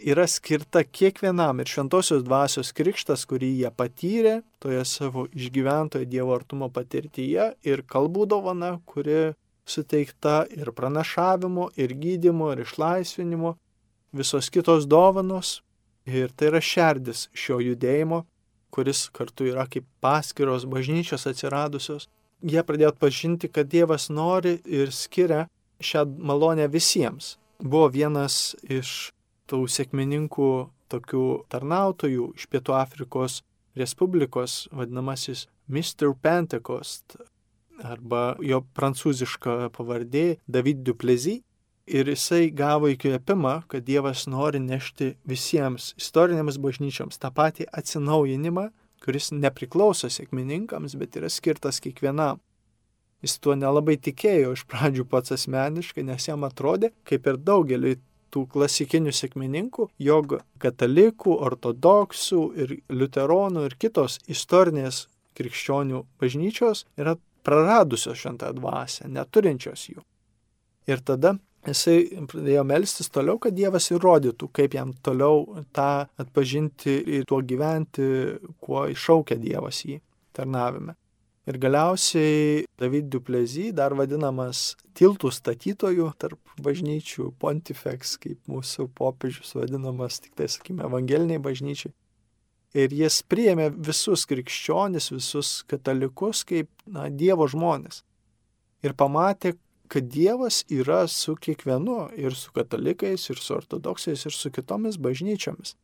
yra 0.00 0.24
skirta 0.24 0.80
kiekvienam 0.84 1.60
ir 1.60 1.68
šventosios 1.68 2.24
dvasios 2.24 2.72
krikštas, 2.72 3.26
kurį 3.28 3.50
jie 3.58 3.70
patyrė 3.76 4.38
toje 4.64 4.80
savo 4.88 5.26
išgyventoje 5.36 6.08
Dievo 6.08 6.32
artumo 6.38 6.70
patirtyje 6.72 7.50
ir 7.68 7.84
kalbų 7.84 8.26
dovana, 8.32 8.78
kuri 8.88 9.34
suteikta 9.68 10.46
ir 10.56 10.72
pranašavimo, 10.72 11.70
ir 11.76 11.94
gydimo, 12.00 12.52
ir 12.54 12.64
išlaisvinimo, 12.64 13.56
visos 14.16 14.50
kitos 14.50 14.88
dovanos. 14.88 15.60
Ir 16.08 16.32
tai 16.32 16.48
yra 16.48 16.62
šerdis 16.64 17.28
šio 17.36 17.60
judėjimo, 17.60 18.24
kuris 18.70 19.08
kartu 19.16 19.50
yra 19.50 19.66
kaip 19.70 19.86
paskiros 20.00 20.66
bažnyčios 20.70 21.26
atsiradusios. 21.30 22.08
Jie 22.40 22.62
pradėjo 22.64 22.94
pažinti, 22.96 23.50
kad 23.52 23.68
Dievas 23.68 24.08
nori 24.08 24.56
ir 24.64 24.92
skiria 24.96 25.46
šią 25.80 26.06
malonę 26.18 26.68
visiems. 26.72 27.36
Buvo 27.60 27.90
vienas 27.92 28.54
iš 28.64 29.10
tų 29.50 29.66
sėkmininkų 29.68 30.50
tokių 30.90 31.26
tarnautojų 31.52 32.32
iš 32.38 32.46
Pietų 32.50 32.76
Afrikos 32.78 33.42
Respublikos, 33.78 34.66
vadinamasis 34.74 35.46
Mr. 35.70 36.10
Pentecost, 36.18 37.20
arba 37.86 38.34
jo 38.44 38.62
prancūziška 38.76 39.70
pavardė 39.76 40.40
David 40.48 40.82
Duplezi. 40.86 41.40
Ir 41.90 42.06
jisai 42.06 42.52
gavo 42.54 42.86
įkvėpimą, 42.92 43.64
kad 43.70 43.82
Dievas 43.82 44.28
nori 44.30 44.60
nešti 44.62 45.16
visiems 45.26 45.88
istorinėms 45.98 46.60
bažnyčioms 46.62 47.18
tą 47.18 47.32
patį 47.34 47.66
atsinaujinimą, 47.74 48.68
kuris 49.02 49.32
nepriklauso 49.34 50.10
sėkmininkams, 50.12 50.94
bet 51.00 51.18
yra 51.18 51.30
skirtas 51.32 51.80
kiekvienam. 51.82 52.38
Jis 53.24 53.34
tuo 53.42 53.56
nelabai 53.58 53.96
tikėjo 53.98 54.54
iš 54.54 54.62
pradžių 54.70 55.08
pats 55.10 55.34
asmeniškai, 55.34 56.06
nes 56.06 56.28
jam 56.28 56.46
atrodė, 56.46 56.92
kaip 57.10 57.26
ir 57.26 57.40
daugeliu 57.42 57.96
tų 58.30 58.46
klasikinių 58.54 59.10
sėkmininkų, 59.10 59.90
jog 59.98 60.38
katalikų, 60.62 61.34
ortodoksų 61.48 62.44
ir 62.62 62.76
liuteronų 62.86 63.66
ir 63.66 63.76
kitos 63.82 64.20
istorinės 64.30 65.08
krikščionių 65.34 66.04
bažnyčios 66.22 66.86
yra 67.00 67.18
praradusios 67.42 68.22
šventą 68.22 68.54
dvasę, 68.54 69.08
neturinčios 69.10 69.88
jų. 69.90 70.04
Ir 70.86 71.02
tada 71.02 71.34
jisai 71.68 72.24
pradėjo 72.30 72.64
melstis 72.68 73.10
toliau, 73.12 73.38
kad 73.42 73.56
Dievas 73.56 73.90
įrodytų, 73.92 74.48
kaip 74.56 74.76
jam 74.78 74.94
toliau 75.04 75.64
tą 75.76 76.06
atpažinti 76.20 76.96
ir 77.18 77.28
tuo 77.28 77.42
gyventi, 77.44 78.06
kuo 78.62 78.86
iššaukia 78.92 79.38
Dievas 79.42 79.82
jį 79.84 80.00
tarnavime. 80.36 80.96
Ir 81.48 81.56
galiausiai 81.58 82.66
David 82.78 83.08
Duplezi, 83.10 83.70
dar 83.74 83.96
vadinamas 83.98 84.76
tiltų 84.94 85.32
statytojų 85.34 86.10
tarp 86.20 86.52
bažnyčių, 86.62 87.32
pontifex, 87.40 88.18
kaip 88.22 88.38
mūsų 88.50 88.90
popiežius 88.94 89.56
vadinamas, 89.56 90.20
tik 90.22 90.36
tai, 90.38 90.50
sakykime, 90.52 90.84
evangeliniai 90.86 91.40
bažnyčiai, 91.42 91.94
Ir 92.70 92.92
jis 92.94 93.16
priėmė 93.26 93.72
visus 93.82 94.22
krikščionis, 94.30 95.10
visus 95.10 95.48
katalikus 95.66 96.44
kaip 96.46 96.68
na, 96.86 97.08
Dievo 97.10 97.48
žmonės. 97.50 98.04
Ir 98.86 98.94
pamatė, 98.94 99.56
kad 99.90 100.06
Dievas 100.06 100.62
yra 100.70 101.04
su 101.10 101.34
kiekvienu, 101.34 102.08
ir 102.14 102.34
su 102.38 102.52
katalikais, 102.54 103.24
ir 103.32 103.40
su 103.42 103.54
ortodoksais, 103.56 104.22
ir 104.26 104.34
su 104.36 104.52
kitomis 104.54 105.00
bažnyčiomis. 105.02 105.74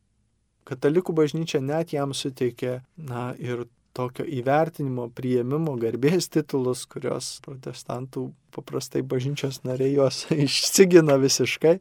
Katalikų 0.67 1.15
bažnyčia 1.15 1.59
net 1.63 1.91
jam 1.91 2.13
suteikė, 2.15 2.77
na, 3.09 3.33
ir 3.39 3.65
tokio 3.97 4.23
įvertinimo, 4.23 5.09
prieimimo, 5.17 5.73
garbės 5.81 6.29
titulus, 6.31 6.85
kurios 6.87 7.33
protestantų 7.43 8.29
paprastai 8.55 9.03
bažnyčios 9.03 9.63
nariai 9.67 9.97
juos 9.97 10.23
išsigina 10.47 11.17
visiškai, 11.19 11.75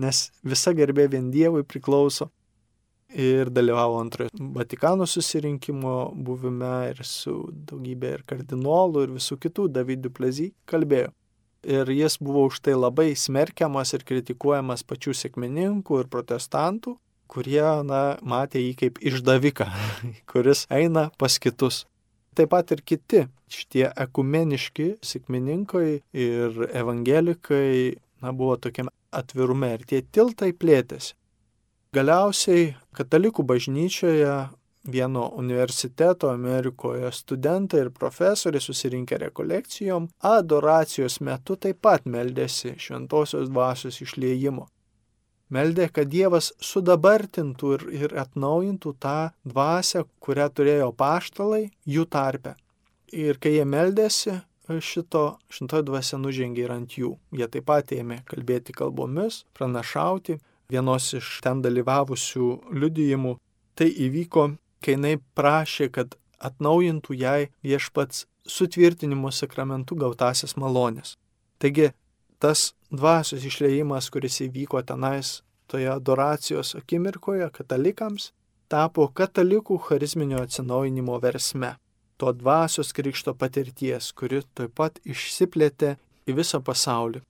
nes 0.00 0.22
visa 0.46 0.72
garbė 0.76 1.10
vien 1.12 1.28
Dievui 1.34 1.64
priklauso 1.66 2.30
ir 3.12 3.52
dalyvavo 3.52 4.00
antrojo 4.00 4.32
Vatikano 4.56 5.06
susirinkimo 5.06 5.94
buvime 6.14 6.72
ir 6.94 7.04
su 7.04 7.36
daugybė 7.68 8.16
ir 8.16 8.26
kardinolų 8.32 9.06
ir 9.06 9.14
visų 9.20 9.38
kitų 9.44 9.68
Davidų 9.76 10.16
Plezy 10.16 10.50
kalbėjo. 10.64 11.12
Ir 11.64 11.88
jis 11.90 12.18
buvo 12.20 12.46
už 12.50 12.60
tai 12.62 12.76
labai 12.76 13.14
smerkiamas 13.16 13.94
ir 13.96 14.04
kritikuojamas 14.06 14.84
pačių 14.86 15.14
sėkmininkų 15.16 16.02
ir 16.02 16.08
protestantų, 16.12 16.96
kurie, 17.30 17.64
na, 17.86 18.18
matė 18.22 18.62
jį 18.62 18.74
kaip 18.82 19.00
išdaviką, 19.02 19.66
kuris 20.30 20.66
eina 20.70 21.08
pas 21.18 21.38
kitus. 21.42 21.84
Taip 22.36 22.52
pat 22.52 22.70
ir 22.74 22.82
kiti 22.84 23.24
šitie 23.48 23.86
ekumeniški 23.88 24.96
sėkmininkai 25.04 25.88
ir 26.12 26.58
evangelikai, 26.68 27.96
na, 28.22 28.32
buvo 28.36 28.58
tokiame 28.60 28.92
atvirume 29.16 29.72
ir 29.78 29.86
tie 29.88 30.02
tiltai 30.02 30.52
plėtėsi. 30.52 31.14
Galiausiai 31.96 32.74
katalikų 32.96 33.46
bažnyčioje 33.48 34.34
vieno 34.86 35.28
universiteto 35.36 36.30
Amerikoje 36.30 37.10
studentai 37.12 37.80
ir 37.84 37.90
profesoriai 37.90 38.62
susirinkę 38.62 39.18
rekolekcijom 39.18 40.08
adoracijos 40.30 41.20
metu 41.20 41.56
taip 41.56 41.82
pat 41.82 42.06
meldėsi 42.06 42.74
šventosios 42.78 43.50
dvasios 43.50 44.00
išliejimo. 44.04 44.66
Meldė, 45.50 45.86
kad 45.94 46.10
Dievas 46.10 46.50
sudabartintų 46.58 47.72
ir, 47.76 47.82
ir 47.94 48.14
atnaujintų 48.18 48.92
tą 48.98 49.30
dvasę, 49.46 50.02
kurią 50.18 50.48
turėjo 50.50 50.90
paštalai 50.98 51.68
jų 51.86 52.06
tarpe. 52.10 52.56
Ir 53.14 53.38
kai 53.38 53.52
jie 53.54 53.66
meldėsi, 53.68 54.40
šito, 54.66 55.38
šito 55.50 55.82
dvasia 55.86 56.18
nužengė 56.18 56.64
ir 56.64 56.74
ant 56.74 56.98
jų. 56.98 57.14
Jie 57.30 57.46
taip 57.46 57.68
pat 57.70 57.94
ėmė 57.94 58.24
kalbėti 58.26 58.74
kalbomis, 58.74 59.44
pranašauti, 59.54 60.40
vienos 60.70 61.12
iš 61.14 61.38
ten 61.46 61.62
dalyvavusių 61.62 62.48
liudijimų, 62.74 63.36
tai 63.78 63.92
įvyko, 64.06 64.48
kai 64.86 64.94
jinai 64.94 65.16
prašė, 65.34 65.90
kad 65.90 66.14
atnaujintų 66.38 67.16
jai 67.18 67.48
viešpats 67.66 68.26
sutvirtinimo 68.46 69.32
sakramentų 69.34 69.98
gautasias 70.04 70.54
malonės. 70.60 71.16
Taigi 71.58 71.90
tas 72.38 72.72
dvasios 72.92 73.44
išleimas, 73.48 74.10
kuris 74.14 74.38
įvyko 74.46 74.82
tenais 74.86 75.40
toje 75.66 75.88
adoracijos 75.90 76.76
akimirkoje 76.78 77.48
katalikams, 77.50 78.30
tapo 78.70 79.08
katalikų 79.08 79.78
charizminio 79.88 80.42
atsinaujinimo 80.44 81.18
versme, 81.22 81.74
to 82.16 82.32
dvasios 82.32 82.92
krikšto 82.96 83.34
patirties, 83.34 84.12
kuri 84.12 84.42
taip 84.54 84.76
pat 84.78 85.00
išsiplėtė 85.04 85.96
į 86.26 86.36
visą 86.38 86.62
pasaulį. 86.62 87.22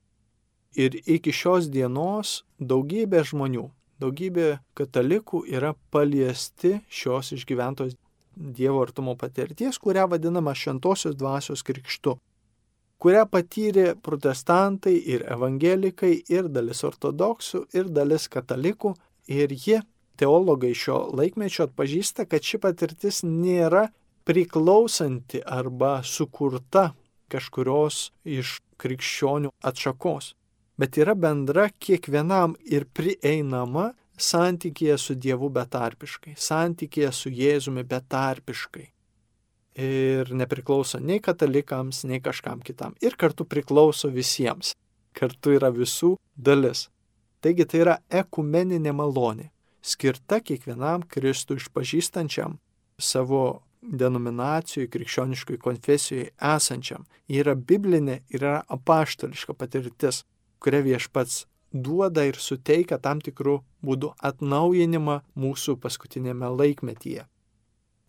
Ir 0.76 0.98
iki 1.08 1.32
šios 1.32 1.70
dienos 1.72 2.42
daugybė 2.60 3.22
žmonių, 3.24 3.70
daugybė 4.02 4.58
katalikų 4.76 5.44
yra 5.52 5.74
paliesti 5.90 6.80
šios 6.88 7.32
išgyventos 7.36 7.96
Dievo 8.36 8.82
artumo 8.84 9.14
patirties, 9.16 9.78
kurią 9.80 10.10
vadinama 10.12 10.52
šventosios 10.52 11.14
dvasios 11.16 11.62
krikštu, 11.64 12.18
kurią 13.00 13.22
patyrė 13.32 13.86
protestantai 14.04 14.92
ir 15.14 15.24
evangelikai, 15.32 16.12
ir 16.28 16.50
dalis 16.52 16.84
ortodoksų, 16.84 17.62
ir 17.72 17.88
dalis 17.88 18.28
katalikų, 18.28 18.92
ir 19.32 19.54
jie, 19.56 19.80
teologai 20.20 20.74
šio 20.76 20.98
laikmečio, 21.16 21.70
atpažįsta, 21.70 22.28
kad 22.28 22.44
ši 22.44 22.60
patirtis 22.60 23.22
nėra 23.24 23.86
priklausanti 24.28 25.40
arba 25.40 26.02
sukurta 26.04 26.90
kažkurios 27.32 28.10
iš 28.24 28.58
krikščionių 28.80 29.52
atšakos, 29.64 30.34
bet 30.78 30.98
yra 31.00 31.14
bendra 31.18 31.68
kiekvienam 31.80 32.56
ir 32.64 32.86
prieinama 32.92 33.92
santykėje 34.16 34.96
su 35.00 35.16
Dievu 35.20 35.48
betarpiškai, 35.52 36.34
santykėje 36.40 37.12
su 37.12 37.32
Jėzumi 37.32 37.84
betarpiškai. 37.88 38.86
Ir 39.76 40.30
nepriklauso 40.32 40.98
nei 41.04 41.20
katalikams, 41.20 42.04
nei 42.08 42.22
kažkam 42.24 42.62
kitam. 42.64 42.94
Ir 43.04 43.16
kartu 43.20 43.44
priklauso 43.44 44.08
visiems. 44.08 44.72
Kartu 45.16 45.52
yra 45.56 45.68
visų 45.72 46.14
dalis. 46.36 46.86
Taigi 47.44 47.66
tai 47.68 47.82
yra 47.82 47.98
ekumeninė 48.08 48.94
malonė, 48.96 49.50
skirta 49.84 50.40
kiekvienam 50.40 51.04
Kristų 51.12 51.58
išpažįstančiam 51.60 52.56
savo 52.96 53.42
denominacijai, 53.86 54.88
krikščioniškai 54.90 55.58
konfesijai 55.62 56.30
esančiam. 56.54 57.04
Ji 57.28 57.44
yra 57.44 57.54
biblinė 57.54 58.22
ir 58.32 58.40
yra 58.40 58.62
apaštališka 58.72 59.54
patirtis, 59.54 60.24
kurią 60.62 60.82
viešpats 60.86 61.44
duoda 61.72 62.24
ir 62.24 62.38
suteikia 62.40 62.98
tam 63.02 63.20
tikrų 63.20 63.60
būdų 63.84 64.12
atnaujinimą 64.30 65.20
mūsų 65.36 65.76
paskutinėme 65.82 66.50
laikmetyje. 66.56 67.26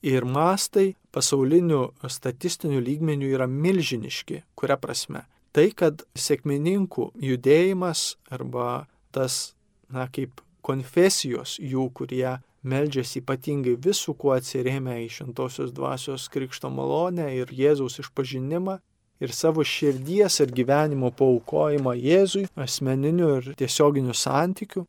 Ir 0.07 0.25
mastai 0.29 0.93
pasaulinių 1.11 1.81
statistinių 2.07 2.79
lygmenių 2.85 3.31
yra 3.33 3.47
milžiniški, 3.49 4.43
kuria 4.55 4.77
prasme. 4.77 5.25
Tai, 5.51 5.71
kad 5.73 6.03
sėkmininkų 6.13 7.11
judėjimas 7.17 8.17
arba 8.29 8.85
tas, 9.11 9.55
na, 9.89 10.05
kaip 10.05 10.43
konfesijos 10.61 11.57
jų, 11.57 11.87
kurie 11.97 12.37
meldžiasi 12.67 13.23
ypatingai 13.23 13.77
visų, 13.81 14.13
kuo 14.19 14.35
atsirėmė 14.35 14.99
į 15.05 15.09
šventosios 15.17 15.73
dvasios 15.73 16.27
krikšto 16.29 16.69
malonę 16.73 17.31
ir 17.39 17.51
Jėzaus 17.53 17.97
išpažinimą, 18.03 18.77
ir 19.23 19.33
savo 19.33 19.63
širdies 19.65 20.39
ir 20.43 20.53
gyvenimo 20.55 21.11
paukojimą 21.17 21.95
Jėzui, 21.97 22.47
asmeninių 22.55 23.31
ir 23.37 23.49
tiesioginių 23.59 24.15
santykių. 24.17 24.85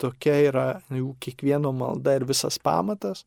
Tokia 0.00 0.34
yra 0.48 0.66
jų 0.92 1.14
kiekvieno 1.22 1.70
malda 1.72 2.16
ir 2.18 2.26
visas 2.28 2.58
pamatas. 2.58 3.24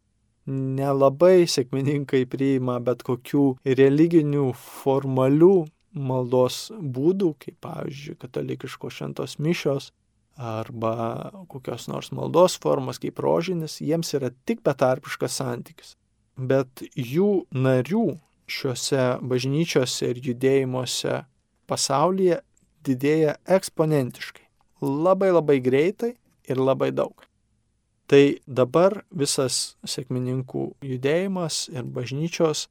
Nelabai 0.48 1.48
sėkmininkai 1.50 2.24
priima 2.30 2.78
bet 2.84 3.04
kokių 3.08 3.58
religinių 3.66 4.52
formalių 4.56 5.56
maldos 5.98 6.68
būdų, 6.78 7.34
kaip 7.42 7.58
pavyzdžiui 7.64 8.20
katalikiškos 8.22 9.00
šventos 9.00 9.38
mišios 9.44 9.92
arba 10.38 11.32
kokios 11.50 11.88
nors 11.90 12.12
maldos 12.14 12.60
formos 12.62 13.02
kaip 13.02 13.18
rožinis, 13.20 13.80
jiems 13.82 14.14
yra 14.14 14.30
tik 14.46 14.62
betarpiškas 14.66 15.40
santykis. 15.42 15.96
Bet 16.38 16.84
jų 16.94 17.48
narių 17.58 18.06
šiuose 18.48 19.18
bažnyčiose 19.22 20.12
ir 20.12 20.22
judėjimuose 20.24 21.24
pasaulyje 21.68 22.42
didėja 22.88 23.38
eksponentiškai. 23.58 24.46
Labai 24.82 25.32
labai 25.34 25.60
greitai 25.64 26.14
ir 26.48 26.62
labai 26.62 26.92
daug. 26.96 27.28
Tai 28.08 28.40
dabar 28.48 29.02
visas 29.12 29.76
sėkmininkų 29.84 30.64
judėjimas 30.86 31.68
ir 31.74 31.84
bažnyčios, 31.84 32.68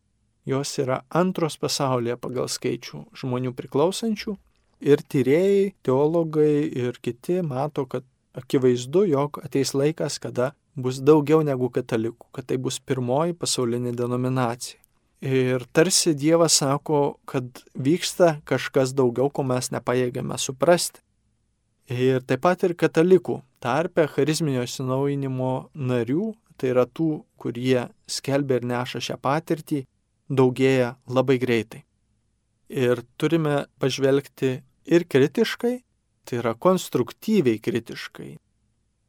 jos 0.48 0.72
yra 0.80 1.02
antros 1.10 1.58
pasaulyje 1.60 2.16
pagal 2.22 2.48
skaičių 2.48 3.02
žmonių 3.20 3.52
priklausančių 3.58 4.36
ir 4.80 5.02
tyrėjai, 5.12 5.74
teologai 5.84 6.70
ir 6.70 6.96
kiti 7.02 7.42
mato, 7.44 7.84
kad 7.84 8.06
akivaizdu, 8.36 9.04
jog 9.10 9.40
ateis 9.44 9.74
laikas, 9.76 10.18
kada 10.22 10.54
bus 10.76 11.02
daugiau 11.04 11.42
negu 11.44 11.68
katalikų, 11.72 12.30
kad 12.32 12.48
tai 12.48 12.56
bus 12.60 12.78
pirmoji 12.80 13.36
pasaulinė 13.36 13.92
denominacija. 13.96 14.80
Ir 15.24 15.64
tarsi 15.72 16.12
Dievas 16.14 16.58
sako, 16.60 17.16
kad 17.24 17.62
vyksta 17.74 18.36
kažkas 18.44 18.92
daugiau, 18.92 19.30
ko 19.32 19.42
mes 19.48 19.70
nepajėgiame 19.72 20.36
suprasti. 20.38 21.00
Ir 21.88 22.20
taip 22.26 22.42
pat 22.44 22.64
ir 22.66 22.74
katalikų 22.76 23.40
tarpe 23.62 24.04
charizminio 24.10 24.64
atsinaujinimo 24.66 25.70
narių, 25.72 26.34
tai 26.58 26.72
yra 26.74 26.84
tų, 26.84 27.24
kurie 27.40 27.86
skelbia 28.10 28.58
ir 28.60 28.66
neša 28.68 29.00
šią 29.08 29.16
patirtį, 29.22 29.84
daugėja 30.28 30.96
labai 31.08 31.38
greitai. 31.38 31.84
Ir 32.68 33.04
turime 33.16 33.64
pažvelgti 33.78 34.58
ir 34.90 35.06
kritiškai, 35.06 35.76
tai 36.26 36.40
yra 36.42 36.56
konstruktyviai 36.58 37.62
kritiškai. 37.62 38.34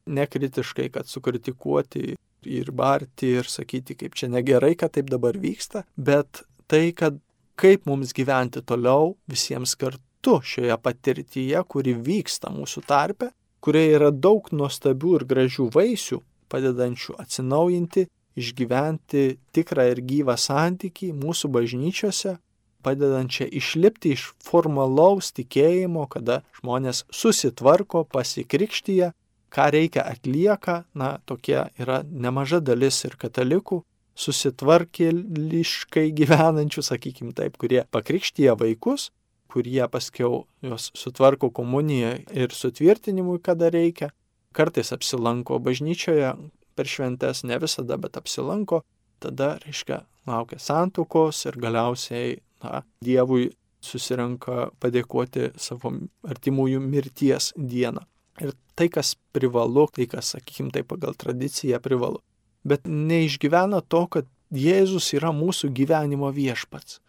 Nekritiškai, 0.07 0.87
kad 0.93 1.09
sukritikuoti 1.09 2.15
ir 2.47 2.71
barti 2.71 3.33
ir 3.39 3.49
sakyti, 3.51 3.97
kaip 3.99 4.15
čia 4.17 4.29
negerai, 4.31 4.75
kad 4.79 4.95
taip 4.95 5.11
dabar 5.11 5.37
vyksta, 5.39 5.83
bet 5.97 6.43
tai, 6.67 6.91
kad 6.95 7.19
kaip 7.57 7.87
mums 7.89 8.13
gyventi 8.15 8.61
toliau 8.65 9.15
visiems 9.29 9.75
kartu 9.79 10.39
šioje 10.45 10.77
patirtyje, 10.83 11.63
kuri 11.67 11.95
vyksta 12.07 12.51
mūsų 12.53 12.83
tarpe, 12.87 13.31
kurioje 13.63 13.95
yra 13.97 14.11
daug 14.11 14.51
nuostabių 14.53 15.15
ir 15.19 15.25
gražių 15.31 15.69
vaisių, 15.73 16.21
padedančių 16.51 17.17
atsinaujinti, 17.23 18.07
išgyventi 18.37 19.23
tikrą 19.55 19.87
ir 19.91 20.03
gyvą 20.05 20.37
santykį 20.37 21.11
mūsų 21.17 21.49
bažnyčiose, 21.55 22.37
padedančią 22.85 23.47
išlipti 23.59 24.13
iš 24.15 24.29
formalaus 24.45 25.33
tikėjimo, 25.35 26.05
kada 26.13 26.43
žmonės 26.59 27.03
susitvarko, 27.11 28.05
pasikrikštyje 28.13 29.11
ką 29.53 29.69
reikia 29.73 30.03
atlieka, 30.07 30.83
na, 30.97 31.17
tokie 31.25 31.59
yra 31.79 32.01
nemaža 32.07 32.59
dalis 32.63 33.03
ir 33.07 33.15
katalikų, 33.19 33.81
susitvarkėliškai 34.17 36.09
gyvenančių, 36.17 36.83
sakykim 36.83 37.33
taip, 37.37 37.57
kurie 37.61 37.83
pakrikštyje 37.93 38.55
vaikus, 38.57 39.11
kurie 39.51 39.83
paskiau 39.91 40.45
juos 40.65 40.89
sutvarko 40.97 41.51
komunijoje 41.53 42.25
ir 42.33 42.53
sutvirtinimui, 42.53 43.39
kada 43.43 43.69
reikia, 43.73 44.11
kartais 44.57 44.91
apsilanko 44.95 45.59
bažnyčioje 45.63 46.33
per 46.77 46.89
šventes, 46.89 47.43
ne 47.45 47.59
visada, 47.61 47.97
bet 48.01 48.17
apsilanko, 48.17 48.81
tada, 49.23 49.55
reiškia, 49.65 50.01
laukia 50.27 50.59
santukos 50.61 51.45
ir 51.45 51.57
galiausiai, 51.61 52.37
na, 52.65 52.81
Dievui 53.05 53.51
susirenka 53.85 54.71
padėkoti 54.81 55.51
savo 55.61 55.93
artimųjų 56.27 56.81
mirties 56.81 57.53
dieną. 57.57 58.03
Ir 58.41 58.53
tai, 58.77 58.87
kas 58.93 59.15
privalu, 59.33 59.87
tai, 59.93 60.05
kas, 60.09 60.33
sakykim, 60.35 60.71
tai 60.73 60.83
pagal 60.85 61.15
tradiciją 61.17 61.79
privalu. 61.81 62.21
Bet 62.67 62.85
neišgyvena 62.85 63.81
to, 63.87 64.05
kad 64.11 64.27
Jėzus 64.53 65.11
yra 65.17 65.33
mūsų 65.35 65.73
gyvenimo 65.75 66.29
viešpats, 66.31 67.01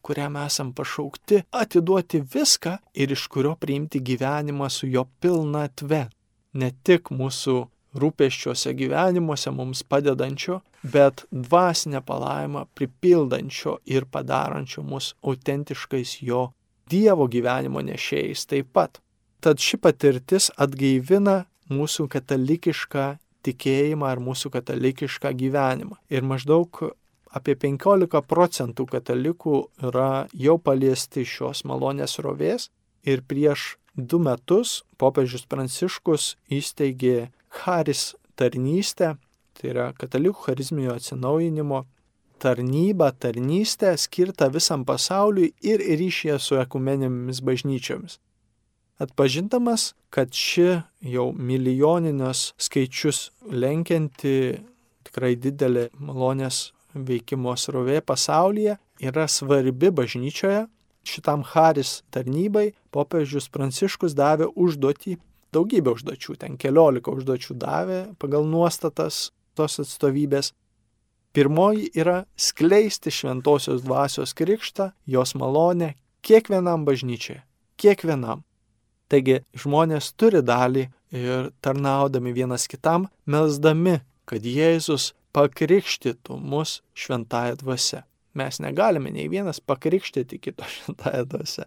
kuriam 0.00 0.38
esam 0.40 0.70
pašaukti 0.72 1.42
atiduoti 1.52 2.22
viską 2.24 2.78
ir 2.96 3.12
iš 3.12 3.26
kurio 3.28 3.52
priimti 3.60 4.00
gyvenimą 4.00 4.70
su 4.72 4.88
jo 4.88 5.04
pilnatve. 5.20 6.06
Ne 6.56 6.70
tik 6.86 7.10
mūsų 7.12 7.56
rūpeščiuose 8.00 8.72
gyvenimuose 8.78 9.52
mums 9.52 9.82
padedančio, 9.84 10.60
bet 10.82 11.26
dvasinę 11.30 12.00
palaimą 12.00 12.64
pripildančio 12.74 13.78
ir 13.84 14.06
padarančio 14.08 14.82
mus 14.82 15.14
autentiškais 15.22 16.20
jo 16.22 16.50
Dievo 16.86 17.24
gyvenimo 17.26 17.80
nešėjais 17.82 18.44
taip 18.46 18.68
pat. 18.70 19.00
Tad 19.40 19.60
ši 19.60 19.78
patirtis 19.82 20.48
atgaivina 20.56 21.44
mūsų 21.70 22.08
katalikišką 22.10 23.06
tikėjimą 23.46 24.08
ar 24.10 24.22
mūsų 24.22 24.50
katalikišką 24.56 25.32
gyvenimą. 25.38 25.98
Ir 26.10 26.26
maždaug 26.26 26.80
apie 27.36 27.56
15 27.66 28.22
procentų 28.26 28.86
katalikų 28.90 29.60
yra 29.88 30.26
jau 30.32 30.56
paliesti 30.58 31.26
šios 31.26 31.64
malonės 31.68 32.18
rovės 32.24 32.70
ir 33.06 33.22
prieš 33.28 33.76
du 33.96 34.20
metus 34.22 34.82
popiežius 35.00 35.46
Pranciškus 35.48 36.34
įsteigė 36.52 37.30
Haris 37.62 38.14
tarnystę, 38.36 39.14
tai 39.56 39.70
yra 39.72 39.90
katalikų 39.96 40.48
charizminio 40.48 40.96
atsinaujinimo 40.96 41.84
tarnybą, 42.42 43.12
tarnystę 43.16 43.94
skirtą 43.96 44.50
visam 44.52 44.84
pasauliui 44.84 45.54
ir 45.64 45.80
ryšyje 45.80 46.36
su 46.42 46.60
ekumenėmis 46.60 47.40
bažnyčiomis 47.44 48.20
atpažindamas, 48.98 49.94
kad 50.10 50.32
ši 50.32 50.80
jau 51.00 51.32
milijoninius 51.32 52.52
skaičius 52.58 53.30
lenkianti, 53.50 54.62
tikrai 55.06 55.34
didelė 55.36 55.88
malonės 56.00 56.70
veikimo 56.96 57.52
srovė 57.60 58.00
pasaulyje, 58.00 58.78
yra 59.00 59.26
svarbi 59.28 59.92
bažnyčioje. 59.92 60.66
Šitam 61.06 61.44
Haris 61.46 62.00
tarnybai 62.10 62.72
popiežius 62.90 63.46
Pranciškus 63.52 64.16
davė 64.18 64.48
užduotį, 64.58 65.14
daugybę 65.54 65.92
užduočių, 65.94 66.34
ten 66.40 66.56
keliolika 66.58 67.12
užduočių 67.14 67.54
davė 67.60 68.00
pagal 68.18 68.48
nuostatas 68.48 69.28
tos 69.54 69.78
atstovybės. 69.84 70.50
Pirmoji 71.36 71.90
yra 72.00 72.24
skleisti 72.40 73.12
šventosios 73.12 73.84
dvasios 73.84 74.32
krikštą, 74.34 74.90
jos 75.06 75.36
malonę 75.36 75.92
kiekvienam 76.24 76.88
bažnyčiai. 76.88 77.42
Kiekvienam. 77.76 78.45
Taigi 79.12 79.40
žmonės 79.54 80.10
turi 80.18 80.42
dalį 80.42 80.88
ir 81.14 81.50
tarnaudami 81.62 82.32
vienas 82.34 82.66
kitam, 82.70 83.06
melzdami, 83.26 84.00
kad 84.26 84.42
Jėzus 84.42 85.12
pakrikštytų 85.36 86.38
mus 86.40 86.80
šventąją 86.98 87.60
dvasę. 87.62 88.02
Mes 88.36 88.58
negalime 88.60 89.12
nei 89.14 89.28
vienas 89.32 89.60
pakrikštyti 89.60 90.40
kito 90.42 90.66
šventąją 90.74 91.24
dvasę. 91.24 91.66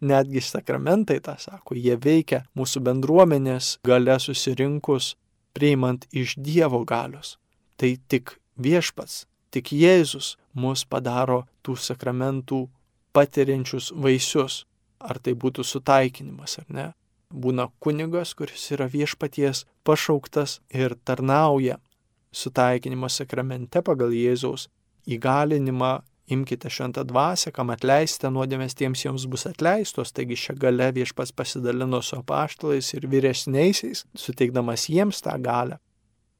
Netgi 0.00 0.40
sakramentai 0.40 1.18
tą 1.20 1.34
sako, 1.42 1.74
jie 1.74 1.96
veikia 1.98 2.44
mūsų 2.54 2.84
bendruomenės 2.86 3.78
gale 3.86 4.14
susirinkus, 4.22 5.16
priimant 5.58 6.06
iš 6.14 6.36
Dievo 6.38 6.84
galios. 6.86 7.34
Tai 7.78 7.96
tik 8.06 8.36
viešpats, 8.62 9.24
tik 9.50 9.72
Jėzus 9.74 10.36
mus 10.54 10.84
padaro 10.86 11.44
tų 11.66 11.74
sakramentų 11.82 12.68
patiriančius 13.12 13.90
vaisius. 13.90 14.62
Ar 14.98 15.18
tai 15.22 15.34
būtų 15.34 15.64
sutaikinimas 15.64 16.58
ar 16.62 16.66
ne. 16.68 16.86
Būna 17.28 17.68
kunigas, 17.78 18.32
kuris 18.34 18.70
yra 18.72 18.88
viešpaties 18.88 19.66
pašauktas 19.84 20.60
ir 20.72 20.96
tarnauja 21.04 21.76
sutaikinimo 22.32 23.08
sakramente 23.12 23.82
pagal 23.84 24.14
Jėzaus 24.16 24.68
įgalinimą 25.08 25.98
imkite 26.28 26.70
šventą 26.70 27.04
dvasę, 27.08 27.52
kam 27.56 27.72
atleisite 27.72 28.30
nuodėmės, 28.32 28.76
tiems 28.76 29.04
jums 29.06 29.24
bus 29.30 29.46
atleistos. 29.48 30.12
Taigi 30.12 30.36
šią 30.36 30.58
galę 30.60 30.90
viešpas 30.96 31.32
pasidalino 31.32 32.02
su 32.04 32.18
apaštalais 32.18 32.92
ir 32.94 33.08
vyresniaisiais, 33.08 34.04
suteikdamas 34.16 34.88
jiems 34.92 35.22
tą 35.24 35.36
galę. 35.42 35.78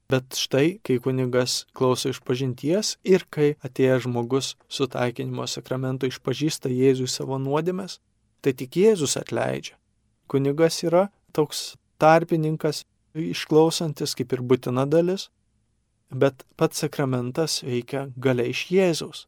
Bet 0.09 0.33
štai, 0.33 0.79
kai 0.81 0.97
kunigas 1.01 1.67
klauso 1.77 2.09
iš 2.09 2.21
pažinties 2.25 2.95
ir 3.05 3.25
kai 3.29 3.51
atėjęs 3.65 4.07
žmogus 4.07 4.55
su 4.65 4.87
taikinimo 4.89 5.45
sakramentu 5.45 6.09
išpažįsta 6.09 6.71
Jėzui 6.73 7.05
savo 7.09 7.37
nuodėmės, 7.41 7.99
tai 8.41 8.53
tik 8.53 8.77
Jėzus 8.79 9.17
atleidžia. 9.19 9.75
Kunigas 10.29 10.83
yra 10.85 11.07
toks 11.33 11.75
tarpininkas, 11.99 12.83
išklausantis 13.17 14.15
kaip 14.17 14.35
ir 14.35 14.43
būtina 14.45 14.85
dalis, 14.89 15.29
bet 16.09 16.45
pats 16.57 16.85
sakramentas 16.85 17.59
veikia 17.65 18.07
gale 18.17 18.47
iš 18.49 18.67
Jėzaus. 18.73 19.25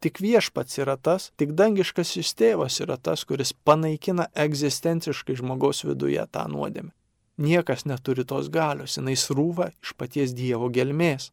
Tik 0.00 0.20
viešpats 0.24 0.78
yra 0.80 0.96
tas, 0.96 1.28
tik 1.36 1.52
dangiškasis 1.52 2.32
tėvas 2.38 2.78
yra 2.80 2.96
tas, 2.96 3.26
kuris 3.28 3.52
panaikina 3.52 4.30
egzistenciškai 4.32 5.36
žmogaus 5.36 5.84
viduje 5.84 6.24
tą 6.32 6.46
nuodėmę. 6.48 6.94
Niekas 7.40 7.84
neturi 7.88 8.24
tos 8.28 8.48
galios, 8.52 8.96
jinai 8.96 9.16
srūva 9.16 9.70
iš 9.80 9.92
paties 9.96 10.32
Dievo 10.36 10.68
gelmės. 10.72 11.30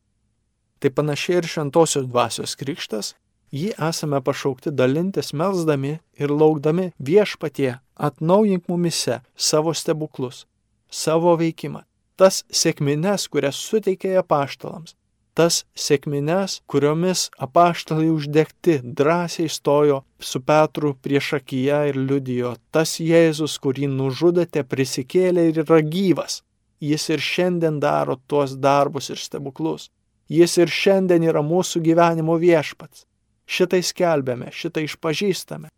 Tai 0.79 0.91
panašiai 0.95 1.39
ir 1.41 1.47
šventosios 1.47 2.07
dvasios 2.07 2.55
krikštas, 2.59 3.15
jį 3.53 3.71
esame 3.89 4.21
pašaukti 4.21 4.71
dalintis 4.71 5.33
melzdami 5.33 5.97
ir 6.19 6.33
laukdami 6.33 6.91
viešpatie 6.99 7.77
atnaujink 7.95 8.67
mumise 8.67 9.21
savo 9.35 9.73
stebuklus, 9.73 10.45
savo 10.89 11.35
veikimą, 11.39 11.83
tas 12.15 12.43
sėkmines, 12.51 13.27
kurias 13.31 13.59
suteikė 13.69 14.17
apaštalams, 14.21 14.95
tas 15.37 15.63
sėkmines, 15.77 16.61
kuriomis 16.71 17.27
apaštalai 17.45 18.09
uždegti 18.09 18.79
drąsiai 18.99 19.49
stojo 19.49 20.01
su 20.19 20.41
Petru 20.41 20.95
prieš 21.01 21.33
akiją 21.39 21.83
ir 21.91 21.99
liudijo, 22.09 22.55
tas 22.73 22.97
Jėzus, 22.99 23.59
kurį 23.61 23.89
nužudėte, 23.93 24.63
prisikėlė 24.63 25.49
ir 25.51 25.61
yra 25.65 25.81
gyvas. 25.95 26.41
Jis 26.81 27.09
ir 27.09 27.21
šiandien 27.25 27.79
daro 27.81 28.19
tuos 28.29 28.53
darbus 28.61 29.09
ir 29.09 29.17
stebuklus. 29.17 29.89
Jis 30.29 30.57
ir 30.61 30.73
šiandien 30.73 31.23
yra 31.25 31.41
mūsų 31.41 31.81
gyvenimo 31.85 32.35
viešpats. 32.41 33.05
Šitai 33.47 33.81
skelbėme, 33.85 34.51
šitai 34.51 34.85
išpažįstame. 34.87 35.71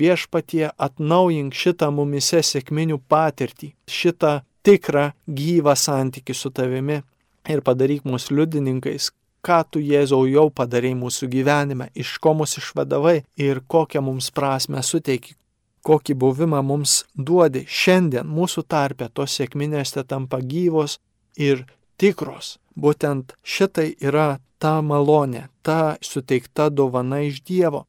Viešpatie 0.00 0.70
atnaujink 0.78 1.54
šitą 1.54 1.90
mumise 1.92 2.40
sėkminių 2.46 3.00
patirtį, 3.10 3.74
šitą 3.90 4.40
tikrą 4.64 5.10
gyvą 5.26 5.74
santyki 5.76 6.34
su 6.34 6.50
tavimi 6.50 7.00
ir 7.48 7.62
padaryk 7.66 8.06
mus 8.08 8.30
liudininkais, 8.30 9.10
ką 9.44 9.60
tu 9.70 9.82
Jėzau 9.82 10.24
jau 10.30 10.48
padarai 10.52 10.92
mūsų 10.96 11.28
gyvenime, 11.32 11.90
iš 11.94 12.16
ko 12.22 12.34
mus 12.38 12.56
išvadavai 12.60 13.20
ir 13.40 13.62
kokią 13.66 14.02
mums 14.04 14.30
prasme 14.30 14.82
suteiki, 14.84 15.34
kokį 15.86 16.16
buvimą 16.22 16.62
mums 16.64 17.04
duodi 17.16 17.64
šiandien 17.66 18.28
mūsų 18.28 18.66
tarpe, 18.68 19.08
tos 19.12 19.36
sėkminės 19.38 19.96
te 19.96 20.04
tampa 20.04 20.40
gyvos 20.40 20.98
ir 21.36 21.64
tikros. 22.00 22.58
Būtent 22.76 23.34
šitai 23.42 23.94
yra 24.00 24.38
ta 24.60 24.80
malonė, 24.84 25.48
ta 25.62 25.96
suteikta 26.04 26.68
dovana 26.70 27.22
iš 27.26 27.40
Dievo. 27.48 27.86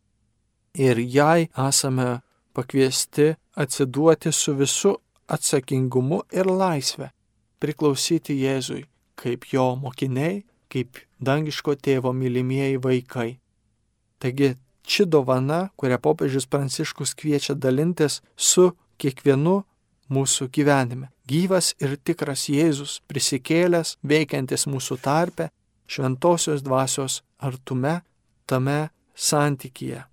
Ir 0.74 0.97
jai 0.99 1.49
esame 1.67 2.22
pakviesti 2.55 3.34
atsiduoti 3.59 4.32
su 4.32 4.55
visu 4.55 4.95
atsakingumu 5.28 6.22
ir 6.32 6.47
laisvę 6.47 7.11
priklausyti 7.61 8.39
Jėzui 8.39 8.86
kaip 9.22 9.45
jo 9.53 9.76
mokiniai, 9.78 10.41
kaip 10.72 10.97
dangiško 11.22 11.76
tėvo 11.78 12.13
mylimieji 12.15 12.80
vaikai. 12.82 13.30
Taigi 14.22 14.55
ši 14.88 15.05
dovana, 15.13 15.67
kurią 15.78 15.99
popiežius 16.01 16.47
Pranciškus 16.49 17.13
kviečia 17.19 17.55
dalintis 17.55 18.22
su 18.36 18.72
kiekvienu 19.01 19.61
mūsų 20.11 20.49
gyvenime. 20.55 21.11
Gyvas 21.28 21.72
ir 21.80 21.95
tikras 22.03 22.47
Jėzus, 22.51 22.99
prisikėlęs, 23.07 23.97
veikiantis 24.03 24.67
mūsų 24.67 24.97
tarpe, 25.03 25.51
šventosios 25.91 26.63
dvasios 26.63 27.21
artume, 27.39 28.01
tame 28.45 28.89
santykyje. 29.15 30.03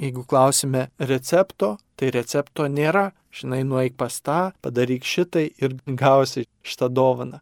Jeigu 0.00 0.24
klausime 0.24 0.88
recepto, 0.98 1.76
tai 1.96 2.10
recepto 2.14 2.68
nėra. 2.68 3.10
Žinai, 3.30 3.60
nueik 3.62 3.94
pas 3.94 4.16
tą, 4.26 4.50
padaryk 4.58 5.04
šitai 5.06 5.44
ir 5.62 5.76
gausi 5.86 6.48
šitą 6.66 6.88
dovaną. 6.90 7.38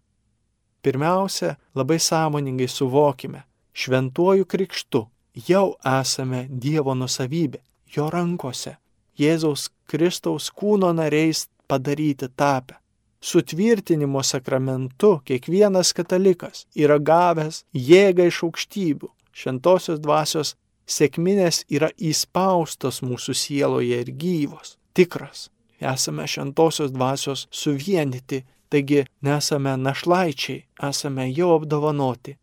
Pirmiausia, 0.84 1.54
labai 1.74 1.96
sąmoningai 1.96 2.68
suvokime, 2.68 3.40
šventuoju 3.72 4.44
krikštu 4.44 5.06
jau 5.48 5.78
esame 6.00 6.44
Dievo 6.50 6.94
nusavybė, 6.98 7.62
jo 7.94 8.10
rankose, 8.12 8.76
Jėzaus 9.18 9.70
Kristaus 9.88 10.50
kūno 10.50 10.92
nariais 10.92 11.46
padaryti 11.68 12.28
tapę. 12.36 12.76
Sutvirtinimo 13.20 14.22
sakramentu 14.22 15.18
kiekvienas 15.26 15.92
katalikas 15.92 16.66
yra 16.78 16.98
gavęs 17.02 17.64
jėgą 17.74 18.28
iš 18.30 18.42
aukštybių, 18.46 19.10
šventosios 19.34 19.98
dvasios 19.98 20.54
sėkminės 20.86 21.64
yra 21.68 21.90
įspaustos 21.98 23.02
mūsų 23.02 23.34
sieloje 23.34 24.02
ir 24.04 24.12
gyvos, 24.22 24.76
tikras. 24.94 25.48
Esame 25.78 26.26
šventosios 26.26 26.94
dvasios 26.94 27.46
suvienyti, 27.54 28.44
taigi 28.70 29.04
nesame 29.22 29.76
našlaičiai, 29.78 30.64
esame 30.90 31.28
jau 31.30 31.52
apdovanoti. 31.58 32.36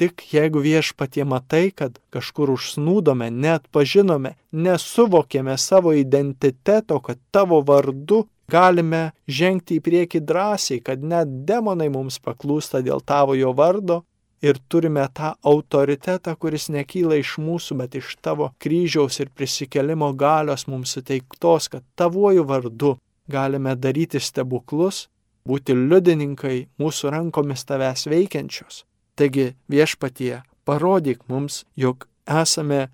Tik 0.00 0.24
jeigu 0.32 0.62
viešpatie 0.64 1.24
matai, 1.28 1.70
kad 1.76 1.98
kažkur 2.12 2.50
užsnūdome, 2.56 3.28
net 3.30 3.68
pažinome, 3.70 4.34
nesuvokėme 4.52 5.58
savo 5.60 5.92
identiteto, 5.92 6.98
kad 7.04 7.20
tavo 7.30 7.60
vardu 7.68 8.24
galime 8.54 9.02
žengti 9.40 9.80
į 9.80 9.84
priekį 9.86 10.22
drąsiai, 10.28 10.80
kad 10.84 11.02
net 11.02 11.30
demonai 11.48 11.88
mums 11.92 12.18
paklūsta 12.22 12.82
dėl 12.84 13.00
tavojo 13.04 13.52
vardo, 13.56 14.02
ir 14.42 14.58
turime 14.68 15.06
tą 15.14 15.32
autoritetą, 15.42 16.34
kuris 16.36 16.68
nekyla 16.74 17.16
iš 17.20 17.36
mūsų, 17.38 17.78
bet 17.80 17.94
iš 18.00 18.16
tavo 18.24 18.50
kryžiaus 18.62 19.20
ir 19.22 19.30
prisikelimo 19.30 20.10
galios 20.18 20.66
mums 20.66 20.96
suteiktos, 20.96 21.70
kad 21.72 21.86
tavuoju 21.96 22.44
vardu 22.44 22.96
galime 23.30 23.76
daryti 23.78 24.20
stebuklus, 24.20 25.06
būti 25.46 25.76
liudininkai 25.78 26.56
mūsų 26.82 27.14
rankomis 27.14 27.64
tavęs 27.68 28.08
veikiančios. 28.10 28.82
Taigi 29.18 29.52
viešpatie, 29.70 30.42
parodyk 30.66 31.22
mums, 31.30 31.62
jog 31.76 32.08
esame 32.26 32.88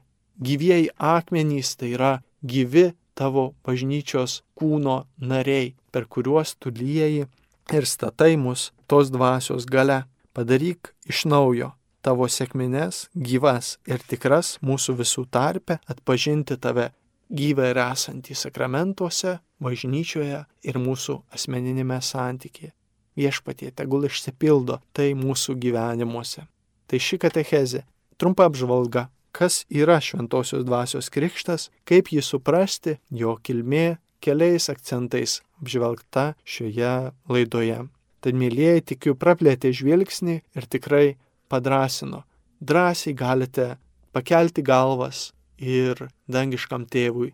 gyvieji 0.44 0.90
akmenys, 0.98 1.74
tai 1.76 1.94
yra 1.96 2.12
gyvi 2.44 2.90
tavo 3.18 3.52
bažnyčios 3.66 4.42
kūno 4.58 5.00
nariai, 5.18 5.74
per 5.92 6.06
kuriuos 6.06 6.54
tu 6.60 6.70
lieji 6.70 7.26
ir 7.74 7.86
statai 7.86 8.36
mus 8.36 8.70
tos 8.86 9.10
dvasios 9.10 9.66
gale. 9.66 10.04
Padaryk 10.32 10.92
iš 11.10 11.24
naujo 11.26 11.72
tavo 12.04 12.28
sėkmines, 12.30 13.08
gyvas 13.14 13.76
ir 13.90 14.04
tikras 14.06 14.56
mūsų 14.62 14.94
visų 15.00 15.26
tarpe 15.34 15.80
atpažinti 15.90 16.56
tave 16.62 16.92
gyvą 17.28 17.72
ir 17.72 17.80
esantį 17.82 18.36
sakramentuose, 18.38 19.38
bažnyčioje 19.60 20.44
ir 20.62 20.78
mūsų 20.78 21.18
asmeninėme 21.34 21.98
santykėje. 22.00 22.72
Viešpatie, 23.18 23.72
tegul 23.74 24.06
išsipildo 24.06 24.78
tai 24.94 25.10
mūsų 25.18 25.56
gyvenimuose. 25.58 26.46
Tai 26.86 26.98
ši 27.02 27.18
katechezė. 27.18 27.82
Trumpa 28.18 28.46
apžvalga. 28.46 29.08
Kas 29.32 29.64
yra 29.68 29.98
šventosios 30.00 30.64
dvasios 30.66 31.10
krikštas, 31.12 31.68
kaip 31.88 32.10
jį 32.12 32.22
suprasti, 32.24 32.98
jo 33.10 33.36
kilmė 33.42 33.98
keliais 34.24 34.68
akcentais 34.72 35.40
apžvelgta 35.60 36.32
šioje 36.44 37.12
laidoje. 37.30 37.78
Tad, 38.18 38.34
mėlyjeji, 38.34 38.86
tikiu, 38.94 39.14
praplėtė 39.14 39.70
žvilgsnį 39.74 40.40
ir 40.58 40.66
tikrai 40.66 41.16
padrasino. 41.48 42.24
Drąsiai 42.58 43.14
galite 43.14 43.76
pakelti 44.12 44.64
galvas 44.66 45.28
ir 45.58 46.08
dangiškam 46.26 46.86
tėvui 46.90 47.30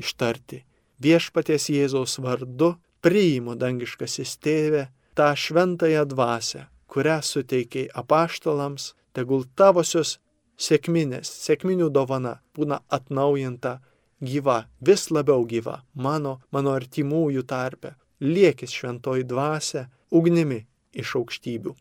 ištarti. 0.00 0.62
Viešpaties 1.02 1.68
Jėzaus 1.72 2.16
vardu 2.22 2.76
priimu 3.04 3.56
dangiškasis 3.58 4.38
tėvė 4.40 4.86
tą 5.18 5.32
šventąją 5.36 6.06
dvasę, 6.08 6.66
kurią 6.88 7.18
suteikiai 7.26 7.90
apaštalams, 7.92 8.92
tegul 9.12 9.44
tavosios 9.58 10.18
sėkminės, 10.62 11.30
sėkminių 11.46 11.88
dovana 11.94 12.36
būna 12.56 12.80
atnaujinta, 12.92 13.78
gyva, 14.22 14.66
vis 14.80 15.08
labiau 15.10 15.46
gyva 15.48 15.80
mano, 15.94 16.38
mano 16.54 16.74
artimųjų 16.78 17.42
tarpe. 17.46 17.96
Liekis 18.22 18.70
šventoji 18.70 19.26
dvasia 19.26 19.88
ugnimi 20.14 20.60
iš 20.94 21.16
aukštybių. 21.18 21.74